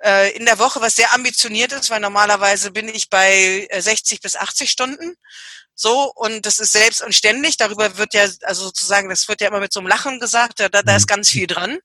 Äh, 0.02 0.37
in 0.37 0.44
der 0.44 0.58
Woche, 0.58 0.80
was 0.80 0.97
sehr 0.97 1.12
ambitioniert 1.12 1.73
ist, 1.73 1.90
weil 1.90 2.00
normalerweise 2.00 2.70
bin 2.70 2.88
ich 2.88 3.11
bei 3.11 3.68
60 3.76 4.18
äh, 4.18 4.20
bis 4.23 4.37
80 4.37 4.70
Stunden. 4.70 5.16
So, 5.80 6.12
und 6.16 6.44
das 6.44 6.58
ist 6.58 6.73
selbst 6.73 7.02
und 7.02 7.14
ständig. 7.14 7.56
Darüber 7.56 7.99
wird 7.99 8.12
ja, 8.12 8.23
also 8.42 8.64
sozusagen, 8.64 9.08
das 9.08 9.28
wird 9.28 9.40
ja 9.40 9.47
immer 9.47 9.61
mit 9.61 9.73
so 9.73 9.78
einem 9.78 9.88
Lachen 9.88 10.18
gesagt, 10.18 10.58
da, 10.58 10.68
da 10.68 10.97
ist 10.97 11.02
mhm. 11.02 11.14
ganz 11.14 11.30
viel 11.30 11.47
dran. 11.47 11.78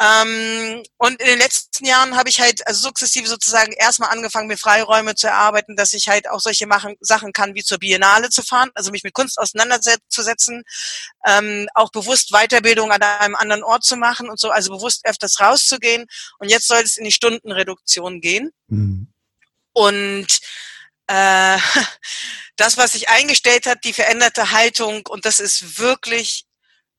Ähm, 0.00 0.82
und 0.96 1.20
in 1.20 1.26
den 1.28 1.38
letzten 1.38 1.86
Jahren 1.86 2.16
habe 2.16 2.30
ich 2.30 2.40
halt 2.40 2.66
also 2.66 2.80
sukzessive 2.80 3.28
sozusagen 3.28 3.74
erstmal 3.74 4.10
angefangen, 4.10 4.48
mir 4.48 4.56
Freiräume 4.56 5.14
zu 5.14 5.28
erarbeiten, 5.28 5.76
dass 5.76 5.92
ich 5.92 6.08
halt 6.08 6.28
auch 6.28 6.40
solche 6.40 6.66
machen, 6.66 6.96
Sachen 6.98 7.32
kann, 7.32 7.54
wie 7.54 7.62
zur 7.62 7.78
Biennale 7.78 8.28
zu 8.28 8.42
fahren, 8.42 8.70
also 8.74 8.90
mich 8.90 9.04
mit 9.04 9.14
Kunst 9.14 9.38
auseinanderzusetzen, 9.38 10.64
ähm, 11.24 11.68
auch 11.74 11.92
bewusst 11.92 12.30
Weiterbildung 12.32 12.90
an 12.90 13.02
einem 13.02 13.36
anderen 13.36 13.62
Ort 13.62 13.84
zu 13.84 13.96
machen 13.96 14.30
und 14.30 14.40
so, 14.40 14.50
also 14.50 14.72
bewusst 14.72 15.06
öfters 15.06 15.38
rauszugehen. 15.38 16.06
Und 16.40 16.48
jetzt 16.48 16.66
soll 16.66 16.80
es 16.80 16.96
in 16.96 17.04
die 17.04 17.12
Stundenreduktion 17.12 18.20
gehen. 18.20 18.50
Mhm. 18.66 19.12
Und 19.74 20.40
äh, 21.12 21.58
das, 22.56 22.76
was 22.76 22.92
sich 22.92 23.08
eingestellt 23.08 23.66
hat, 23.66 23.84
die 23.84 23.92
veränderte 23.92 24.50
Haltung 24.50 25.06
und 25.06 25.24
das 25.24 25.40
ist 25.40 25.78
wirklich, 25.78 26.46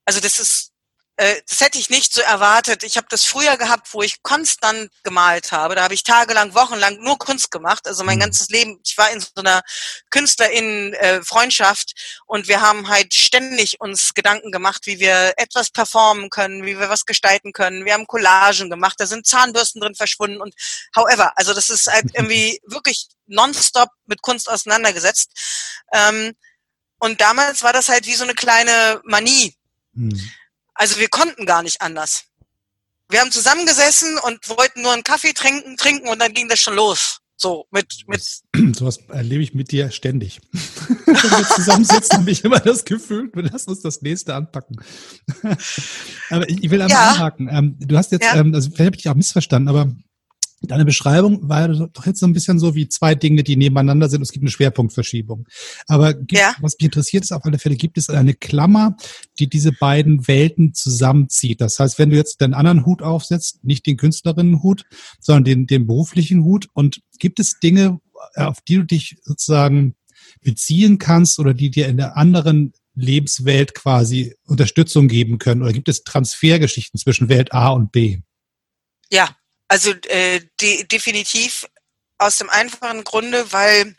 also 0.06 0.20
das 0.20 0.40
ist 0.40 0.74
äh, 1.18 1.42
das 1.48 1.62
hätte 1.62 1.78
ich 1.78 1.92
nicht 1.92 2.12
so 2.12 2.22
erwartet. 2.22 2.84
Ich 2.84 2.98
habe 2.98 3.06
das 3.10 3.24
früher 3.24 3.56
gehabt, 3.58 3.94
wo 3.94 4.02
ich 4.02 4.24
konstant 4.24 4.90
gemalt 5.04 5.52
habe. 5.52 5.76
Da 5.76 5.84
habe 5.84 5.94
ich 5.94 6.04
tagelang, 6.04 6.56
wochenlang 6.56 6.98
nur 7.02 7.20
Kunst 7.20 7.52
gemacht. 7.52 7.88
Also 7.88 8.04
mein 8.04 8.16
mhm. 8.18 8.22
ganzes 8.22 8.50
Leben. 8.50 8.80
Ich 8.84 8.98
war 8.98 9.12
in 9.12 9.20
so 9.20 9.28
einer 9.36 9.62
Künstlerinnen-Freundschaft 10.10 11.94
und 12.26 12.48
wir 12.48 12.62
haben 12.62 12.88
halt 12.88 13.14
ständig 13.14 13.80
uns 13.80 14.16
Gedanken 14.16 14.52
gemacht, 14.52 14.88
wie 14.88 15.00
wir 15.00 15.34
etwas 15.38 15.70
performen 15.70 16.32
können, 16.32 16.66
wie 16.66 16.80
wir 16.80 16.90
was 16.90 17.06
gestalten 17.06 17.54
können. 17.54 17.86
Wir 17.86 17.94
haben 17.94 18.08
Collagen 18.08 18.72
gemacht. 18.72 18.96
Da 18.98 19.06
sind 19.06 19.28
Zahnbürsten 19.28 19.82
drin 19.82 19.96
verschwunden 19.96 20.42
und 20.42 20.56
however. 20.96 21.34
Also 21.36 21.54
das 21.54 21.70
ist 21.70 21.86
halt 21.88 22.06
irgendwie 22.16 22.60
wirklich 22.66 23.08
nonstop 23.28 23.90
mit 24.06 24.22
Kunst 24.22 24.50
auseinandergesetzt. 24.50 25.32
Ähm, 25.94 26.34
und 27.00 27.20
damals 27.22 27.64
war 27.64 27.74
das 27.74 27.90
halt 27.90 28.06
wie 28.08 28.16
so 28.16 28.24
eine 28.24 28.34
kleine 28.34 29.02
Manie. 29.06 29.56
Mhm. 29.94 30.20
Also 30.74 31.00
wir 31.00 31.10
konnten 31.10 31.46
gar 31.46 31.64
nicht 31.64 31.82
anders. 31.82 32.24
Wir 33.10 33.20
haben 33.20 33.32
zusammengesessen 33.32 34.18
und 34.20 34.48
wollten 34.50 34.82
nur 34.82 34.94
einen 34.94 35.04
Kaffee 35.04 35.34
trinken, 35.34 35.78
trinken 35.78 36.08
und 36.08 36.20
dann 36.20 36.34
ging 36.34 36.48
das 36.48 36.60
schon 36.60 36.76
los. 36.76 37.20
So, 37.36 37.66
mit, 37.72 37.94
mit. 38.08 38.24
Sowas 38.76 39.00
erlebe 39.10 39.44
ich 39.44 39.54
mit 39.54 39.72
dir 39.72 39.92
ständig. 39.92 40.40
Wenn 40.54 41.16
wir 41.16 41.48
zusammensitzen, 41.56 42.20
habe 42.20 42.32
ich 42.32 42.44
immer 42.44 42.60
das 42.60 42.86
Gefühl, 42.86 43.30
wir 43.34 43.44
lassen 43.44 43.70
uns 43.70 43.82
das 43.82 44.02
nächste 44.02 44.34
anpacken. 44.34 44.78
aber 46.30 46.50
ich, 46.50 46.70
will 46.72 46.82
einmal 46.82 46.90
ja. 46.90 47.12
anhaken. 47.12 47.50
Ähm, 47.52 47.76
du 47.80 47.98
hast 47.98 48.14
jetzt, 48.14 48.24
ja. 48.24 48.36
ähm, 48.36 48.56
also 48.56 48.70
vielleicht 48.70 48.86
habe 48.86 48.96
ich 48.96 49.02
dich 49.04 49.12
auch 49.12 49.16
missverstanden, 49.16 49.68
aber 49.68 49.94
Deine 50.66 50.86
Beschreibung 50.86 51.50
war 51.50 51.68
doch 51.68 52.06
jetzt 52.06 52.20
so 52.20 52.26
ein 52.26 52.32
bisschen 52.32 52.58
so 52.58 52.74
wie 52.74 52.88
zwei 52.88 53.16
Dinge, 53.16 53.44
die 53.44 53.58
nebeneinander 53.58 54.08
sind. 54.08 54.22
Es 54.22 54.32
gibt 54.32 54.44
eine 54.44 54.50
Schwerpunktverschiebung. 54.50 55.46
Aber 55.88 56.14
gibt, 56.14 56.40
ja. 56.40 56.56
was 56.62 56.76
mich 56.80 56.86
interessiert 56.86 57.26
ist 57.26 57.34
auf 57.34 57.44
alle 57.44 57.60
Fälle, 57.60 57.76
gibt 57.76 57.98
es 57.98 58.10
eine 58.10 58.34
Klammer, 58.34 58.96
die 59.40 59.50
diese 59.50 59.74
beiden 59.74 60.26
Welten 60.28 60.74
zusammenzieht? 60.74 61.60
Das 61.60 61.80
heißt, 61.80 62.00
wenn 62.00 62.12
du 62.12 62.16
jetzt 62.16 62.40
den 62.40 62.54
anderen 62.54 62.86
Hut 62.86 63.02
aufsetzt, 63.02 63.64
nicht 63.66 63.86
den 63.86 63.98
Künstlerinnenhut, 63.98 64.86
sondern 65.20 65.44
den, 65.44 65.68
den 65.68 65.86
beruflichen 65.86 66.44
Hut, 66.44 66.70
und 66.74 67.02
gibt 67.20 67.42
es 67.42 67.60
Dinge, 67.60 68.00
auf 68.36 68.62
die 68.62 68.76
du 68.76 68.84
dich 68.84 69.18
sozusagen 69.24 69.96
beziehen 70.42 70.98
kannst 70.98 71.40
oder 71.40 71.54
die 71.54 71.72
dir 71.72 71.88
in 71.88 71.98
der 71.98 72.16
anderen 72.16 72.72
Lebenswelt 72.96 73.74
quasi 73.76 74.36
Unterstützung 74.46 75.10
geben 75.10 75.40
können? 75.40 75.62
Oder 75.62 75.74
gibt 75.74 75.90
es 75.90 76.04
Transfergeschichten 76.04 77.00
zwischen 77.00 77.28
Welt 77.28 77.54
A 77.54 77.70
und 77.70 77.92
B? 77.92 78.22
Ja, 79.12 79.36
also 79.74 79.90
äh, 80.08 80.40
de 80.62 80.84
definitiv 80.84 81.66
aus 82.20 82.38
dem 82.38 82.48
einfachen 82.52 83.04
Grunde, 83.04 83.52
weil 83.52 83.96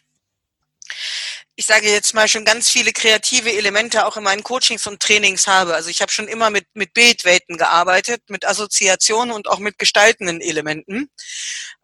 ich 1.56 1.66
sage 1.66 1.90
jetzt 1.90 2.14
mal 2.14 2.28
schon 2.28 2.44
ganz 2.44 2.70
viele 2.70 2.92
kreative 2.92 3.52
Elemente 3.52 4.06
auch 4.06 4.16
in 4.16 4.22
meinen 4.22 4.44
Coachings 4.44 4.86
und 4.86 5.00
Trainings 5.00 5.48
habe. 5.48 5.74
Also 5.74 5.90
ich 5.90 6.00
habe 6.00 6.12
schon 6.12 6.28
immer 6.28 6.50
mit, 6.50 6.66
mit 6.74 6.94
Bildwelten 6.94 7.58
gearbeitet, 7.58 8.22
mit 8.28 8.44
Assoziationen 8.44 9.34
und 9.34 9.48
auch 9.48 9.58
mit 9.58 9.76
gestaltenden 9.76 10.40
Elementen. 10.40 11.10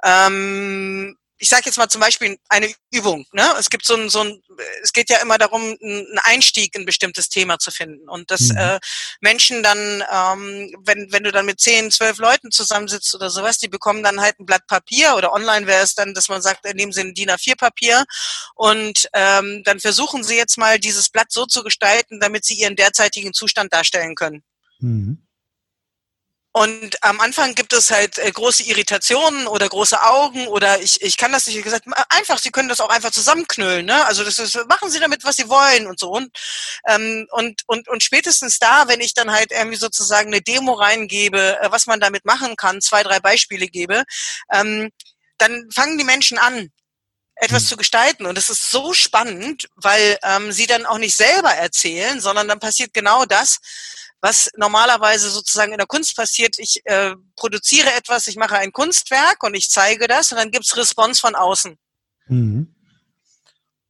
Ähm, 0.04 1.18
ich 1.40 1.48
sage 1.48 1.62
jetzt 1.64 1.78
mal 1.78 1.88
zum 1.88 2.02
Beispiel 2.02 2.36
eine 2.50 2.72
Übung. 2.92 3.24
Ne? 3.32 3.42
Es 3.58 3.70
gibt 3.70 3.86
so 3.86 3.94
ein, 3.94 4.10
so 4.10 4.20
ein, 4.20 4.42
es 4.82 4.92
geht 4.92 5.08
ja 5.08 5.16
immer 5.18 5.38
darum, 5.38 5.62
einen 5.82 6.18
Einstieg 6.22 6.74
in 6.74 6.82
ein 6.82 6.86
bestimmtes 6.86 7.30
Thema 7.30 7.58
zu 7.58 7.70
finden 7.70 8.08
und 8.10 8.30
dass 8.30 8.50
mhm. 8.50 8.58
äh, 8.58 8.78
Menschen 9.20 9.62
dann, 9.62 10.04
ähm, 10.12 10.74
wenn 10.84 11.10
wenn 11.10 11.24
du 11.24 11.32
dann 11.32 11.46
mit 11.46 11.58
zehn, 11.58 11.90
zwölf 11.90 12.18
Leuten 12.18 12.50
zusammensitzt 12.50 13.14
oder 13.14 13.30
sowas, 13.30 13.56
die 13.56 13.68
bekommen 13.68 14.02
dann 14.02 14.20
halt 14.20 14.38
ein 14.38 14.44
Blatt 14.44 14.66
Papier 14.66 15.14
oder 15.16 15.32
online 15.32 15.66
wäre 15.66 15.82
es 15.82 15.94
dann, 15.94 16.12
dass 16.12 16.28
man 16.28 16.42
sagt, 16.42 16.62
nehmen 16.74 16.92
sie 16.92 17.00
ein 17.00 17.14
DIN 17.14 17.30
A4 17.30 17.56
Papier 17.56 18.04
und 18.54 19.08
ähm, 19.14 19.62
dann 19.64 19.80
versuchen 19.80 20.22
sie 20.22 20.36
jetzt 20.36 20.58
mal 20.58 20.78
dieses 20.78 21.08
Blatt 21.08 21.32
so 21.32 21.46
zu 21.46 21.62
gestalten, 21.62 22.20
damit 22.20 22.44
sie 22.44 22.54
ihren 22.54 22.76
derzeitigen 22.76 23.32
Zustand 23.32 23.72
darstellen 23.72 24.14
können. 24.14 24.44
Mhm. 24.78 25.26
Und 26.52 27.00
am 27.04 27.20
Anfang 27.20 27.54
gibt 27.54 27.72
es 27.72 27.92
halt 27.92 28.18
äh, 28.18 28.28
große 28.28 28.64
Irritationen 28.64 29.46
oder 29.46 29.68
große 29.68 30.02
Augen 30.02 30.48
oder 30.48 30.80
ich, 30.80 31.00
ich 31.00 31.16
kann 31.16 31.30
das 31.30 31.46
nicht 31.46 31.56
wie 31.56 31.62
gesagt 31.62 31.86
einfach, 32.08 32.38
Sie 32.38 32.50
können 32.50 32.68
das 32.68 32.80
auch 32.80 32.88
einfach 32.88 33.12
zusammenknüllen, 33.12 33.86
ne? 33.86 34.04
Also 34.06 34.24
das 34.24 34.40
ist, 34.40 34.56
machen 34.68 34.90
Sie 34.90 34.98
damit, 34.98 35.24
was 35.24 35.36
Sie 35.36 35.48
wollen 35.48 35.86
und 35.86 36.00
so 36.00 36.10
und 36.10 36.36
ähm, 36.88 37.28
und 37.30 37.62
und 37.68 37.88
und 37.88 38.02
spätestens 38.02 38.58
da, 38.58 38.88
wenn 38.88 39.00
ich 39.00 39.14
dann 39.14 39.30
halt 39.30 39.52
irgendwie 39.52 39.76
sozusagen 39.76 40.28
eine 40.28 40.42
Demo 40.42 40.72
reingebe, 40.72 41.60
äh, 41.60 41.70
was 41.70 41.86
man 41.86 42.00
damit 42.00 42.24
machen 42.24 42.56
kann, 42.56 42.80
zwei 42.80 43.04
drei 43.04 43.20
Beispiele 43.20 43.68
gebe, 43.68 44.02
ähm, 44.52 44.90
dann 45.38 45.70
fangen 45.70 45.98
die 45.98 46.04
Menschen 46.04 46.38
an, 46.38 46.70
etwas 47.36 47.62
hm. 47.62 47.68
zu 47.68 47.76
gestalten. 47.76 48.26
Und 48.26 48.36
es 48.38 48.50
ist 48.50 48.70
so 48.70 48.92
spannend, 48.92 49.68
weil 49.76 50.18
ähm, 50.22 50.50
sie 50.50 50.66
dann 50.66 50.86
auch 50.86 50.98
nicht 50.98 51.16
selber 51.16 51.50
erzählen, 51.50 52.20
sondern 52.20 52.48
dann 52.48 52.60
passiert 52.60 52.92
genau 52.92 53.24
das, 53.24 53.60
was 54.20 54.50
normalerweise 54.56 55.30
sozusagen 55.30 55.72
in 55.72 55.78
der 55.78 55.86
Kunst 55.86 56.16
passiert. 56.16 56.58
Ich 56.58 56.80
äh, 56.84 57.14
produziere 57.36 57.92
etwas, 57.94 58.26
ich 58.26 58.36
mache 58.36 58.56
ein 58.56 58.72
Kunstwerk 58.72 59.42
und 59.42 59.54
ich 59.54 59.70
zeige 59.70 60.06
das 60.08 60.30
und 60.32 60.38
dann 60.38 60.50
gibt's 60.50 60.76
Response 60.76 61.20
von 61.20 61.34
außen. 61.34 61.76
Mhm. 62.28 62.74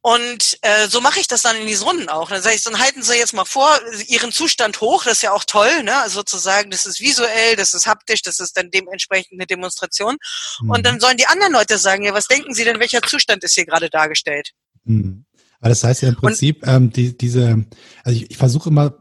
Und 0.03 0.57
äh, 0.63 0.87
so 0.87 0.99
mache 0.99 1.19
ich 1.19 1.27
das 1.27 1.43
dann 1.43 1.55
in 1.55 1.67
diesen 1.67 1.87
Runden 1.87 2.09
auch. 2.09 2.29
Dann 2.29 2.41
sage 2.41 2.55
ich, 2.55 2.63
dann 2.63 2.79
halten 2.79 3.03
Sie 3.03 3.13
jetzt 3.13 3.33
mal 3.33 3.45
vor, 3.45 3.69
Ihren 4.07 4.31
Zustand 4.31 4.81
hoch, 4.81 5.03
das 5.03 5.17
ist 5.17 5.21
ja 5.21 5.31
auch 5.31 5.43
toll, 5.43 5.83
ne? 5.83 5.95
Also 5.95 6.21
sozusagen, 6.21 6.71
das 6.71 6.87
ist 6.87 6.99
visuell, 6.99 7.55
das 7.55 7.75
ist 7.75 7.85
haptisch, 7.85 8.23
das 8.23 8.39
ist 8.39 8.57
dann 8.57 8.71
dementsprechend 8.71 9.33
eine 9.33 9.45
Demonstration. 9.45 10.17
Mhm. 10.61 10.69
Und 10.71 10.85
dann 10.87 10.99
sollen 10.99 11.17
die 11.17 11.27
anderen 11.27 11.53
Leute 11.53 11.77
sagen, 11.77 12.03
ja, 12.03 12.15
was 12.15 12.27
denken 12.27 12.55
Sie 12.55 12.63
denn, 12.63 12.79
welcher 12.79 13.03
Zustand 13.03 13.43
ist 13.43 13.53
hier 13.53 13.67
gerade 13.67 13.91
dargestellt? 13.91 14.53
Mhm. 14.85 15.25
Aber 15.59 15.69
das 15.69 15.83
heißt 15.83 16.01
ja 16.01 16.09
im 16.09 16.15
Prinzip, 16.15 16.63
und, 16.63 16.69
ähm, 16.69 16.91
die, 16.91 17.15
diese, 17.15 17.63
also 18.03 18.19
ich, 18.19 18.31
ich 18.31 18.37
versuche 18.37 18.69
immer 18.69 18.97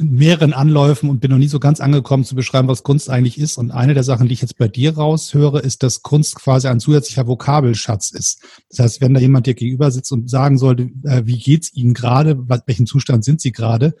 mehreren 0.00 0.52
Anläufen 0.52 1.08
und 1.08 1.20
bin 1.20 1.30
noch 1.30 1.38
nie 1.38 1.48
so 1.48 1.60
ganz 1.60 1.80
angekommen 1.80 2.24
zu 2.24 2.34
beschreiben, 2.34 2.68
was 2.68 2.82
Kunst 2.82 3.10
eigentlich 3.10 3.38
ist. 3.38 3.58
Und 3.58 3.70
eine 3.70 3.94
der 3.94 4.02
Sachen, 4.02 4.28
die 4.28 4.34
ich 4.34 4.42
jetzt 4.42 4.58
bei 4.58 4.68
dir 4.68 4.96
raushöre, 4.96 5.60
ist, 5.60 5.82
dass 5.82 6.02
Kunst 6.02 6.36
quasi 6.36 6.68
ein 6.68 6.80
zusätzlicher 6.80 7.26
Vokabelschatz 7.26 8.10
ist. 8.10 8.42
Das 8.70 8.80
heißt, 8.80 9.00
wenn 9.00 9.14
da 9.14 9.20
jemand 9.20 9.46
dir 9.46 9.54
gegenüber 9.54 9.90
sitzt 9.90 10.12
und 10.12 10.28
sagen 10.28 10.58
sollte, 10.58 10.90
äh, 11.04 11.22
wie 11.24 11.38
geht's 11.38 11.72
Ihnen 11.72 11.94
gerade, 11.94 12.38
welchen 12.66 12.86
Zustand 12.86 13.24
sind 13.24 13.40
Sie 13.40 13.52
gerade, 13.52 13.94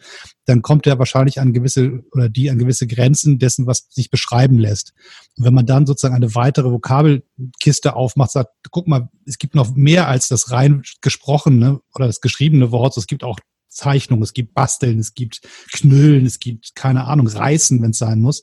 dann 0.46 0.62
kommt 0.62 0.86
er 0.86 0.98
wahrscheinlich 0.98 1.40
an 1.40 1.52
gewisse 1.52 2.02
oder 2.12 2.28
die 2.28 2.50
an 2.50 2.58
gewisse 2.58 2.86
Grenzen 2.86 3.38
dessen, 3.38 3.66
was 3.66 3.86
sich 3.90 4.10
beschreiben 4.10 4.58
lässt. 4.58 4.92
Und 5.36 5.44
wenn 5.44 5.54
man 5.54 5.66
dann 5.66 5.86
sozusagen 5.86 6.16
eine 6.16 6.34
weitere 6.34 6.70
Vokabelkiste 6.70 7.94
aufmacht, 7.94 8.32
sagt, 8.32 8.50
guck 8.70 8.88
mal, 8.88 9.08
es 9.26 9.38
gibt 9.38 9.54
noch 9.54 9.74
mehr 9.76 10.08
als 10.08 10.28
das 10.28 10.50
rein 10.50 10.82
gesprochene 11.00 11.80
oder 11.94 12.06
das 12.06 12.20
geschriebene 12.20 12.72
Wort. 12.72 12.96
Es 12.96 13.06
gibt 13.06 13.22
auch 13.22 13.38
Zeichnung, 13.70 14.22
es 14.22 14.32
gibt 14.32 14.54
Basteln, 14.54 14.98
es 14.98 15.14
gibt 15.14 15.40
Knüllen, 15.72 16.26
es 16.26 16.38
gibt, 16.38 16.74
keine 16.74 17.04
Ahnung, 17.04 17.26
Reißen, 17.26 17.80
wenn 17.82 17.90
es 17.90 17.98
sein 17.98 18.20
muss. 18.20 18.42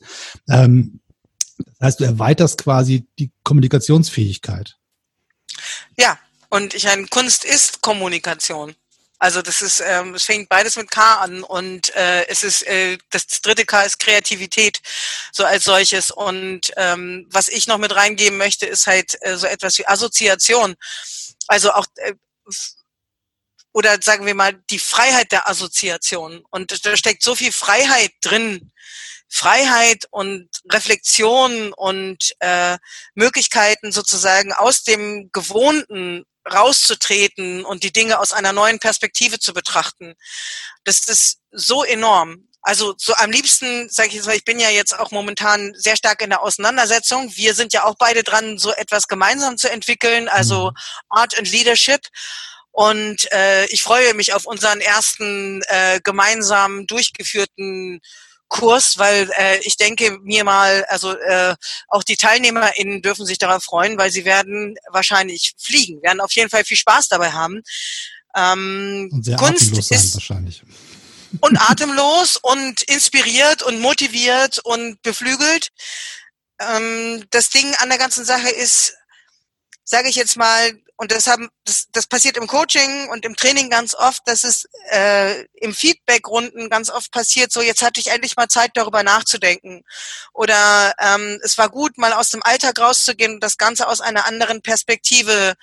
Ähm, 0.49 1.01
das 1.57 1.87
heißt, 1.87 1.99
du 1.99 2.05
erweiterst 2.05 2.57
quasi 2.57 3.07
die 3.19 3.31
Kommunikationsfähigkeit. 3.43 4.77
Ja, 5.97 6.17
und 6.49 6.73
ich 6.73 6.85
meine, 6.85 7.07
Kunst 7.07 7.45
ist 7.45 7.81
Kommunikation. 7.81 8.75
Also 9.19 9.41
das 9.41 9.61
ist, 9.61 9.81
ähm, 9.83 10.13
es 10.13 10.25
fängt 10.25 10.47
beides 10.47 10.75
mit 10.75 10.91
K 10.91 11.15
an 11.15 11.41
und 11.41 11.93
äh, 11.95 12.27
es 12.27 12.43
ist 12.43 12.61
äh, 12.67 12.99
das 13.09 13.25
dritte 13.41 13.65
K 13.65 13.81
ist 13.81 13.97
Kreativität 13.97 14.79
so 15.31 15.43
als 15.43 15.63
solches 15.63 16.11
und 16.11 16.71
ähm, 16.77 17.25
was 17.31 17.47
ich 17.47 17.65
noch 17.65 17.79
mit 17.79 17.95
reingeben 17.95 18.37
möchte 18.37 18.67
ist 18.67 18.85
halt 18.85 19.17
äh, 19.21 19.35
so 19.35 19.47
etwas 19.47 19.79
wie 19.79 19.87
Assoziation. 19.87 20.75
Also 21.47 21.71
auch 21.71 21.87
äh, 21.95 22.13
oder 23.77 23.99
sagen 24.01 24.25
wir 24.25 24.33
mal 24.33 24.53
die 24.71 24.79
Freiheit 24.79 25.31
der 25.31 25.47
Assoziation. 25.47 26.43
Und 26.49 26.83
da 26.83 26.97
steckt 26.97 27.21
so 27.21 27.35
viel 27.35 27.51
Freiheit 27.51 28.09
drin. 28.21 28.71
Freiheit 29.29 30.05
und 30.09 30.49
Reflexion 30.71 31.73
und 31.73 32.33
äh, 32.39 32.79
Möglichkeiten 33.13 33.91
sozusagen 33.91 34.51
aus 34.51 34.83
dem 34.83 35.29
Gewohnten 35.31 36.25
rauszutreten 36.51 37.65
und 37.65 37.83
die 37.83 37.93
Dinge 37.93 38.19
aus 38.19 38.31
einer 38.31 38.51
neuen 38.51 38.79
Perspektive 38.79 39.37
zu 39.37 39.53
betrachten. 39.53 40.15
Das 40.83 41.05
ist 41.05 41.41
so 41.51 41.83
enorm. 41.83 42.47
Also 42.63 42.95
so 42.97 43.13
am 43.15 43.29
liebsten, 43.29 43.89
sage 43.89 44.09
ich 44.09 44.15
jetzt 44.15 44.25
mal, 44.25 44.35
ich 44.35 44.45
bin 44.45 44.59
ja 44.59 44.71
jetzt 44.71 44.97
auch 44.97 45.11
momentan 45.11 45.73
sehr 45.75 45.97
stark 45.97 46.23
in 46.23 46.31
der 46.31 46.41
Auseinandersetzung. 46.41 47.31
Wir 47.35 47.53
sind 47.53 47.73
ja 47.73 47.83
auch 47.83 47.95
beide 47.99 48.23
dran, 48.23 48.57
so 48.57 48.71
etwas 48.71 49.07
gemeinsam 49.07 49.55
zu 49.57 49.69
entwickeln, 49.69 50.29
also 50.29 50.71
mhm. 50.71 50.75
Art 51.09 51.37
and 51.37 51.51
Leadership. 51.51 52.01
Und 52.77 53.31
äh, 53.31 53.65
ich 53.69 53.81
freue 53.81 54.13
mich 54.13 54.35
auf 54.35 54.45
unseren 54.45 54.81
ersten 54.81 55.63
äh, 55.63 55.99
gemeinsam 56.03 56.85
durchgeführten 56.85 58.01
Kurs, 58.49 58.99
weil 58.99 59.31
äh, 59.35 59.57
ich 59.63 59.77
denke 59.77 60.19
mir 60.21 60.43
mal, 60.43 60.85
also 60.87 61.17
äh, 61.17 61.55
auch 61.87 62.03
die 62.03 62.17
TeilnehmerInnen 62.17 63.01
dürfen 63.01 63.25
sich 63.25 63.39
darauf 63.39 63.63
freuen, 63.63 63.97
weil 63.97 64.11
sie 64.11 64.25
werden 64.25 64.75
wahrscheinlich 64.91 65.53
fliegen, 65.57 66.03
werden 66.03 66.21
auf 66.21 66.31
jeden 66.33 66.51
Fall 66.51 66.63
viel 66.65 66.77
Spaß 66.77 67.07
dabei 67.07 67.31
haben. 67.31 67.63
Ähm, 68.35 69.09
und 69.11 69.25
sehr 69.25 69.37
Kunst 69.37 69.63
atemlos 69.63 69.87
sein, 69.87 69.97
ist 69.97 70.13
wahrscheinlich. 70.13 70.61
Und 71.41 71.57
atemlos 71.57 72.37
und 72.37 72.83
inspiriert 72.83 73.63
und 73.63 73.79
motiviert 73.79 74.59
und 74.59 75.01
beflügelt. 75.01 75.69
Ähm, 76.59 77.25
das 77.31 77.49
Ding 77.49 77.73
an 77.79 77.89
der 77.89 77.97
ganzen 77.97 78.23
Sache 78.23 78.49
ist, 78.49 78.93
sage 79.83 80.09
ich 80.09 80.15
jetzt 80.15 80.37
mal, 80.37 80.79
und 80.97 81.11
das, 81.11 81.27
haben, 81.27 81.49
das, 81.63 81.87
das 81.91 82.07
passiert 82.07 82.37
im 82.37 82.47
Coaching 82.47 83.07
und 83.09 83.23
im 83.23 83.35
Training 83.35 83.69
ganz 83.69 83.93
oft, 83.93 84.21
dass 84.25 84.43
es 84.43 84.67
äh, 84.89 85.43
im 85.53 85.73
Feedback-Runden 85.73 86.69
ganz 86.69 86.89
oft 86.89 87.11
passiert, 87.11 87.51
so 87.51 87.61
jetzt 87.61 87.83
hatte 87.83 87.99
ich 87.99 88.07
endlich 88.07 88.35
mal 88.35 88.47
Zeit, 88.47 88.71
darüber 88.73 89.03
nachzudenken. 89.03 89.83
Oder 90.33 90.93
ähm, 90.99 91.39
es 91.43 91.57
war 91.59 91.69
gut, 91.69 91.99
mal 91.99 92.13
aus 92.13 92.31
dem 92.31 92.41
Alltag 92.43 92.79
rauszugehen 92.79 93.35
und 93.35 93.43
das 93.43 93.57
Ganze 93.57 93.87
aus 93.87 94.01
einer 94.01 94.25
anderen 94.25 94.63
Perspektive 94.63 95.53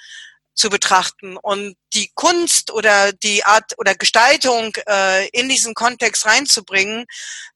zu 0.54 0.70
betrachten 0.70 1.36
und 1.36 1.74
die 1.94 2.12
Kunst 2.14 2.70
oder 2.70 3.12
die 3.12 3.44
Art 3.44 3.72
oder 3.76 3.96
Gestaltung 3.96 4.72
äh, 4.88 5.26
in 5.30 5.48
diesen 5.48 5.74
Kontext 5.74 6.26
reinzubringen, 6.26 7.06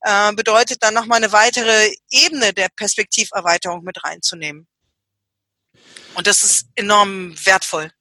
äh, 0.01 0.33
bedeutet 0.33 0.83
dann 0.83 0.95
nochmal 0.95 1.19
eine 1.19 1.31
weitere 1.31 1.93
Ebene 2.11 2.53
der 2.53 2.69
Perspektiverweiterung 2.75 3.85
mit 3.85 4.03
reinzunehmen. 4.03 4.67
Und 6.19 6.27
das 6.27 6.43
ist 6.43 6.67
enorm 6.75 7.33
wertvoll. 7.45 7.93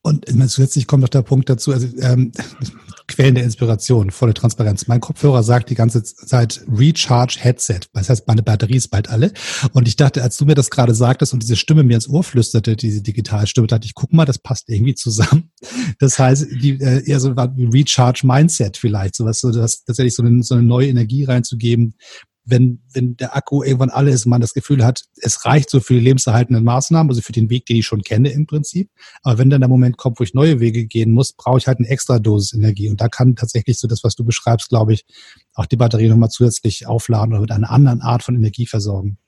Und 0.00 0.24
zusätzlich 0.50 0.86
kommt 0.86 1.02
noch 1.02 1.10
der 1.10 1.20
Punkt 1.20 1.50
dazu, 1.50 1.70
also 1.70 1.86
ähm, 1.98 2.32
Quellen 3.08 3.34
der 3.34 3.44
Inspiration, 3.44 4.10
volle 4.10 4.32
Transparenz. 4.32 4.86
Mein 4.86 5.00
Kopfhörer 5.00 5.42
sagt 5.42 5.68
die 5.68 5.74
ganze 5.74 6.02
Zeit 6.02 6.64
Recharge 6.66 7.36
Headset. 7.38 7.80
Das 7.92 8.08
heißt, 8.08 8.26
meine 8.26 8.42
Batterie 8.42 8.76
ist 8.76 8.88
bald 8.88 9.10
alle. 9.10 9.32
Und 9.74 9.86
ich 9.86 9.96
dachte, 9.96 10.22
als 10.22 10.38
du 10.38 10.46
mir 10.46 10.54
das 10.54 10.70
gerade 10.70 10.94
sagtest 10.94 11.34
und 11.34 11.42
diese 11.42 11.56
Stimme 11.56 11.82
mir 11.82 11.96
ins 11.96 12.08
Ohr 12.08 12.24
flüsterte, 12.24 12.74
diese 12.74 13.02
Digitalstimme, 13.02 13.66
dachte 13.66 13.84
ich, 13.84 13.94
guck 13.94 14.14
mal, 14.14 14.24
das 14.24 14.38
passt 14.38 14.70
irgendwie 14.70 14.94
zusammen. 14.94 15.52
Das 15.98 16.18
heißt, 16.18 16.46
die, 16.62 16.80
äh, 16.80 17.04
eher 17.04 17.20
so 17.20 17.36
wie 17.36 17.66
Recharge 17.66 18.22
Mindset 18.26 18.78
vielleicht, 18.78 19.14
sowas, 19.14 19.40
so 19.40 19.52
das 19.52 19.84
tatsächlich 19.84 20.14
so 20.14 20.22
eine, 20.22 20.42
so 20.42 20.54
eine 20.54 20.64
neue 20.64 20.88
Energie 20.88 21.24
reinzugeben, 21.24 21.96
wenn, 22.44 22.82
wenn 22.92 23.16
der 23.16 23.36
Akku 23.36 23.62
irgendwann 23.62 23.90
alle 23.90 24.10
ist 24.10 24.26
man 24.26 24.40
das 24.40 24.52
Gefühl 24.52 24.84
hat, 24.84 25.04
es 25.16 25.44
reicht 25.44 25.70
so 25.70 25.80
für 25.80 25.94
die 25.94 26.00
lebenserhaltenden 26.00 26.64
Maßnahmen, 26.64 27.10
also 27.10 27.22
für 27.22 27.32
den 27.32 27.50
Weg, 27.50 27.66
den 27.66 27.76
ich 27.76 27.86
schon 27.86 28.02
kenne 28.02 28.30
im 28.30 28.46
Prinzip. 28.46 28.90
Aber 29.22 29.38
wenn 29.38 29.50
dann 29.50 29.60
der 29.60 29.68
Moment 29.68 29.96
kommt, 29.96 30.18
wo 30.18 30.24
ich 30.24 30.34
neue 30.34 30.58
Wege 30.60 30.86
gehen 30.86 31.12
muss, 31.12 31.32
brauche 31.32 31.58
ich 31.58 31.66
halt 31.66 31.78
eine 31.78 31.88
extra 31.88 32.18
Dosis 32.18 32.52
Energie. 32.52 32.90
Und 32.90 33.00
da 33.00 33.08
kann 33.08 33.36
tatsächlich 33.36 33.78
so 33.78 33.86
das, 33.86 34.02
was 34.02 34.16
du 34.16 34.24
beschreibst, 34.24 34.68
glaube 34.68 34.92
ich, 34.92 35.04
auch 35.54 35.66
die 35.66 35.76
Batterie 35.76 36.08
nochmal 36.08 36.30
zusätzlich 36.30 36.86
aufladen 36.86 37.32
oder 37.32 37.42
mit 37.42 37.52
einer 37.52 37.70
anderen 37.70 38.00
Art 38.00 38.24
von 38.24 38.34
Energie 38.34 38.66
versorgen. 38.66 39.18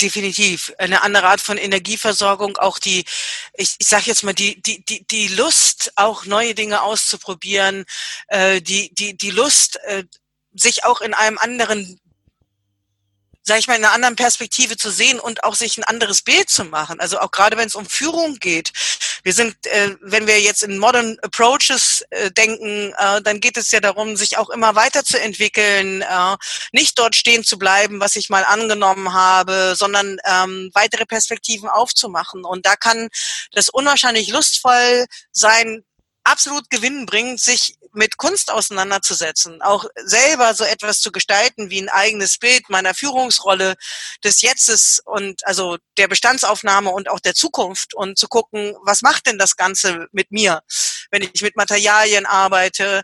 Definitiv. 0.00 0.72
Eine 0.78 1.02
andere 1.02 1.26
Art 1.26 1.40
von 1.40 1.58
Energieversorgung, 1.58 2.56
auch 2.56 2.78
die, 2.78 3.04
ich, 3.52 3.76
ich 3.78 3.86
sage 3.86 4.04
jetzt 4.06 4.24
mal, 4.24 4.32
die, 4.32 4.60
die, 4.62 4.82
die, 4.84 5.06
die 5.06 5.28
Lust, 5.28 5.92
auch 5.96 6.24
neue 6.24 6.54
Dinge 6.54 6.82
auszuprobieren, 6.82 7.84
äh, 8.28 8.62
die, 8.62 8.94
die, 8.94 9.16
die 9.16 9.30
Lust, 9.30 9.78
äh, 9.84 10.04
sich 10.54 10.84
auch 10.84 11.00
in 11.00 11.14
einem 11.14 11.38
anderen 11.38 12.00
sag 13.46 13.58
ich 13.58 13.66
mal, 13.66 13.76
in 13.76 13.84
einer 13.84 13.92
anderen 13.92 14.16
Perspektive 14.16 14.76
zu 14.78 14.90
sehen 14.90 15.20
und 15.20 15.44
auch 15.44 15.54
sich 15.54 15.76
ein 15.76 15.84
anderes 15.84 16.22
Bild 16.22 16.48
zu 16.48 16.64
machen. 16.64 16.98
Also 16.98 17.18
auch 17.20 17.30
gerade 17.30 17.58
wenn 17.58 17.66
es 17.66 17.74
um 17.74 17.86
Führung 17.86 18.36
geht. 18.36 18.72
Wir 19.22 19.34
sind, 19.34 19.54
äh, 19.66 19.96
wenn 20.00 20.26
wir 20.26 20.40
jetzt 20.40 20.62
in 20.62 20.78
Modern 20.78 21.18
Approaches 21.20 22.02
äh, 22.08 22.30
denken, 22.30 22.94
äh, 22.96 23.20
dann 23.20 23.40
geht 23.40 23.58
es 23.58 23.70
ja 23.70 23.80
darum, 23.80 24.16
sich 24.16 24.38
auch 24.38 24.48
immer 24.48 24.74
weiterzuentwickeln, 24.76 26.00
äh, 26.00 26.36
nicht 26.72 26.98
dort 26.98 27.14
stehen 27.14 27.44
zu 27.44 27.58
bleiben, 27.58 28.00
was 28.00 28.16
ich 28.16 28.30
mal 28.30 28.44
angenommen 28.44 29.12
habe, 29.12 29.74
sondern 29.76 30.16
ähm, 30.24 30.70
weitere 30.72 31.04
Perspektiven 31.04 31.68
aufzumachen. 31.68 32.44
Und 32.44 32.64
da 32.64 32.76
kann 32.76 33.10
das 33.52 33.68
unwahrscheinlich 33.68 34.28
lustvoll 34.28 35.04
sein, 35.32 35.84
absolut 36.24 36.70
gewinnbringend, 36.70 37.40
sich 37.40 37.76
mit 37.94 38.16
Kunst 38.16 38.50
auseinanderzusetzen, 38.50 39.62
auch 39.62 39.84
selber 40.04 40.54
so 40.54 40.64
etwas 40.64 41.00
zu 41.00 41.12
gestalten 41.12 41.70
wie 41.70 41.80
ein 41.80 41.88
eigenes 41.88 42.38
Bild 42.38 42.68
meiner 42.68 42.94
Führungsrolle 42.94 43.74
des 44.22 44.42
Jetztes 44.42 45.00
und 45.04 45.46
also 45.46 45.78
der 45.96 46.08
Bestandsaufnahme 46.08 46.90
und 46.90 47.08
auch 47.08 47.20
der 47.20 47.34
Zukunft 47.34 47.94
und 47.94 48.18
zu 48.18 48.28
gucken, 48.28 48.76
was 48.82 49.02
macht 49.02 49.26
denn 49.26 49.38
das 49.38 49.56
Ganze 49.56 50.06
mit 50.12 50.30
mir, 50.30 50.62
wenn 51.10 51.22
ich 51.22 51.42
mit 51.42 51.56
Materialien 51.56 52.26
arbeite, 52.26 53.02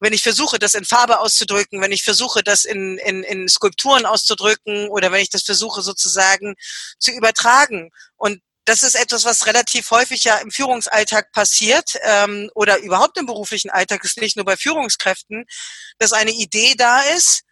wenn 0.00 0.12
ich 0.12 0.22
versuche, 0.22 0.58
das 0.58 0.74
in 0.74 0.84
Farbe 0.84 1.20
auszudrücken, 1.20 1.80
wenn 1.80 1.92
ich 1.92 2.02
versuche, 2.02 2.42
das 2.42 2.64
in, 2.64 2.98
in, 2.98 3.22
in 3.22 3.48
Skulpturen 3.48 4.06
auszudrücken 4.06 4.88
oder 4.88 5.10
wenn 5.12 5.22
ich 5.22 5.30
das 5.30 5.42
versuche 5.42 5.82
sozusagen 5.82 6.54
zu 6.98 7.12
übertragen. 7.12 7.90
Und 8.16 8.40
das 8.66 8.82
ist 8.82 8.96
etwas, 8.96 9.24
was 9.24 9.46
relativ 9.46 9.90
häufig 9.90 10.24
ja 10.24 10.36
im 10.36 10.50
Führungsalltag 10.50 11.32
passiert 11.32 11.92
ähm, 12.02 12.50
oder 12.54 12.78
überhaupt 12.80 13.16
im 13.16 13.26
beruflichen 13.26 13.70
Alltag 13.70 14.04
ist 14.04 14.20
nicht 14.20 14.36
nur 14.36 14.44
bei 14.44 14.56
Führungskräften, 14.56 15.46
dass 15.98 16.12
eine 16.12 16.32
Idee 16.32 16.74
da 16.76 17.00
ist 17.16 17.44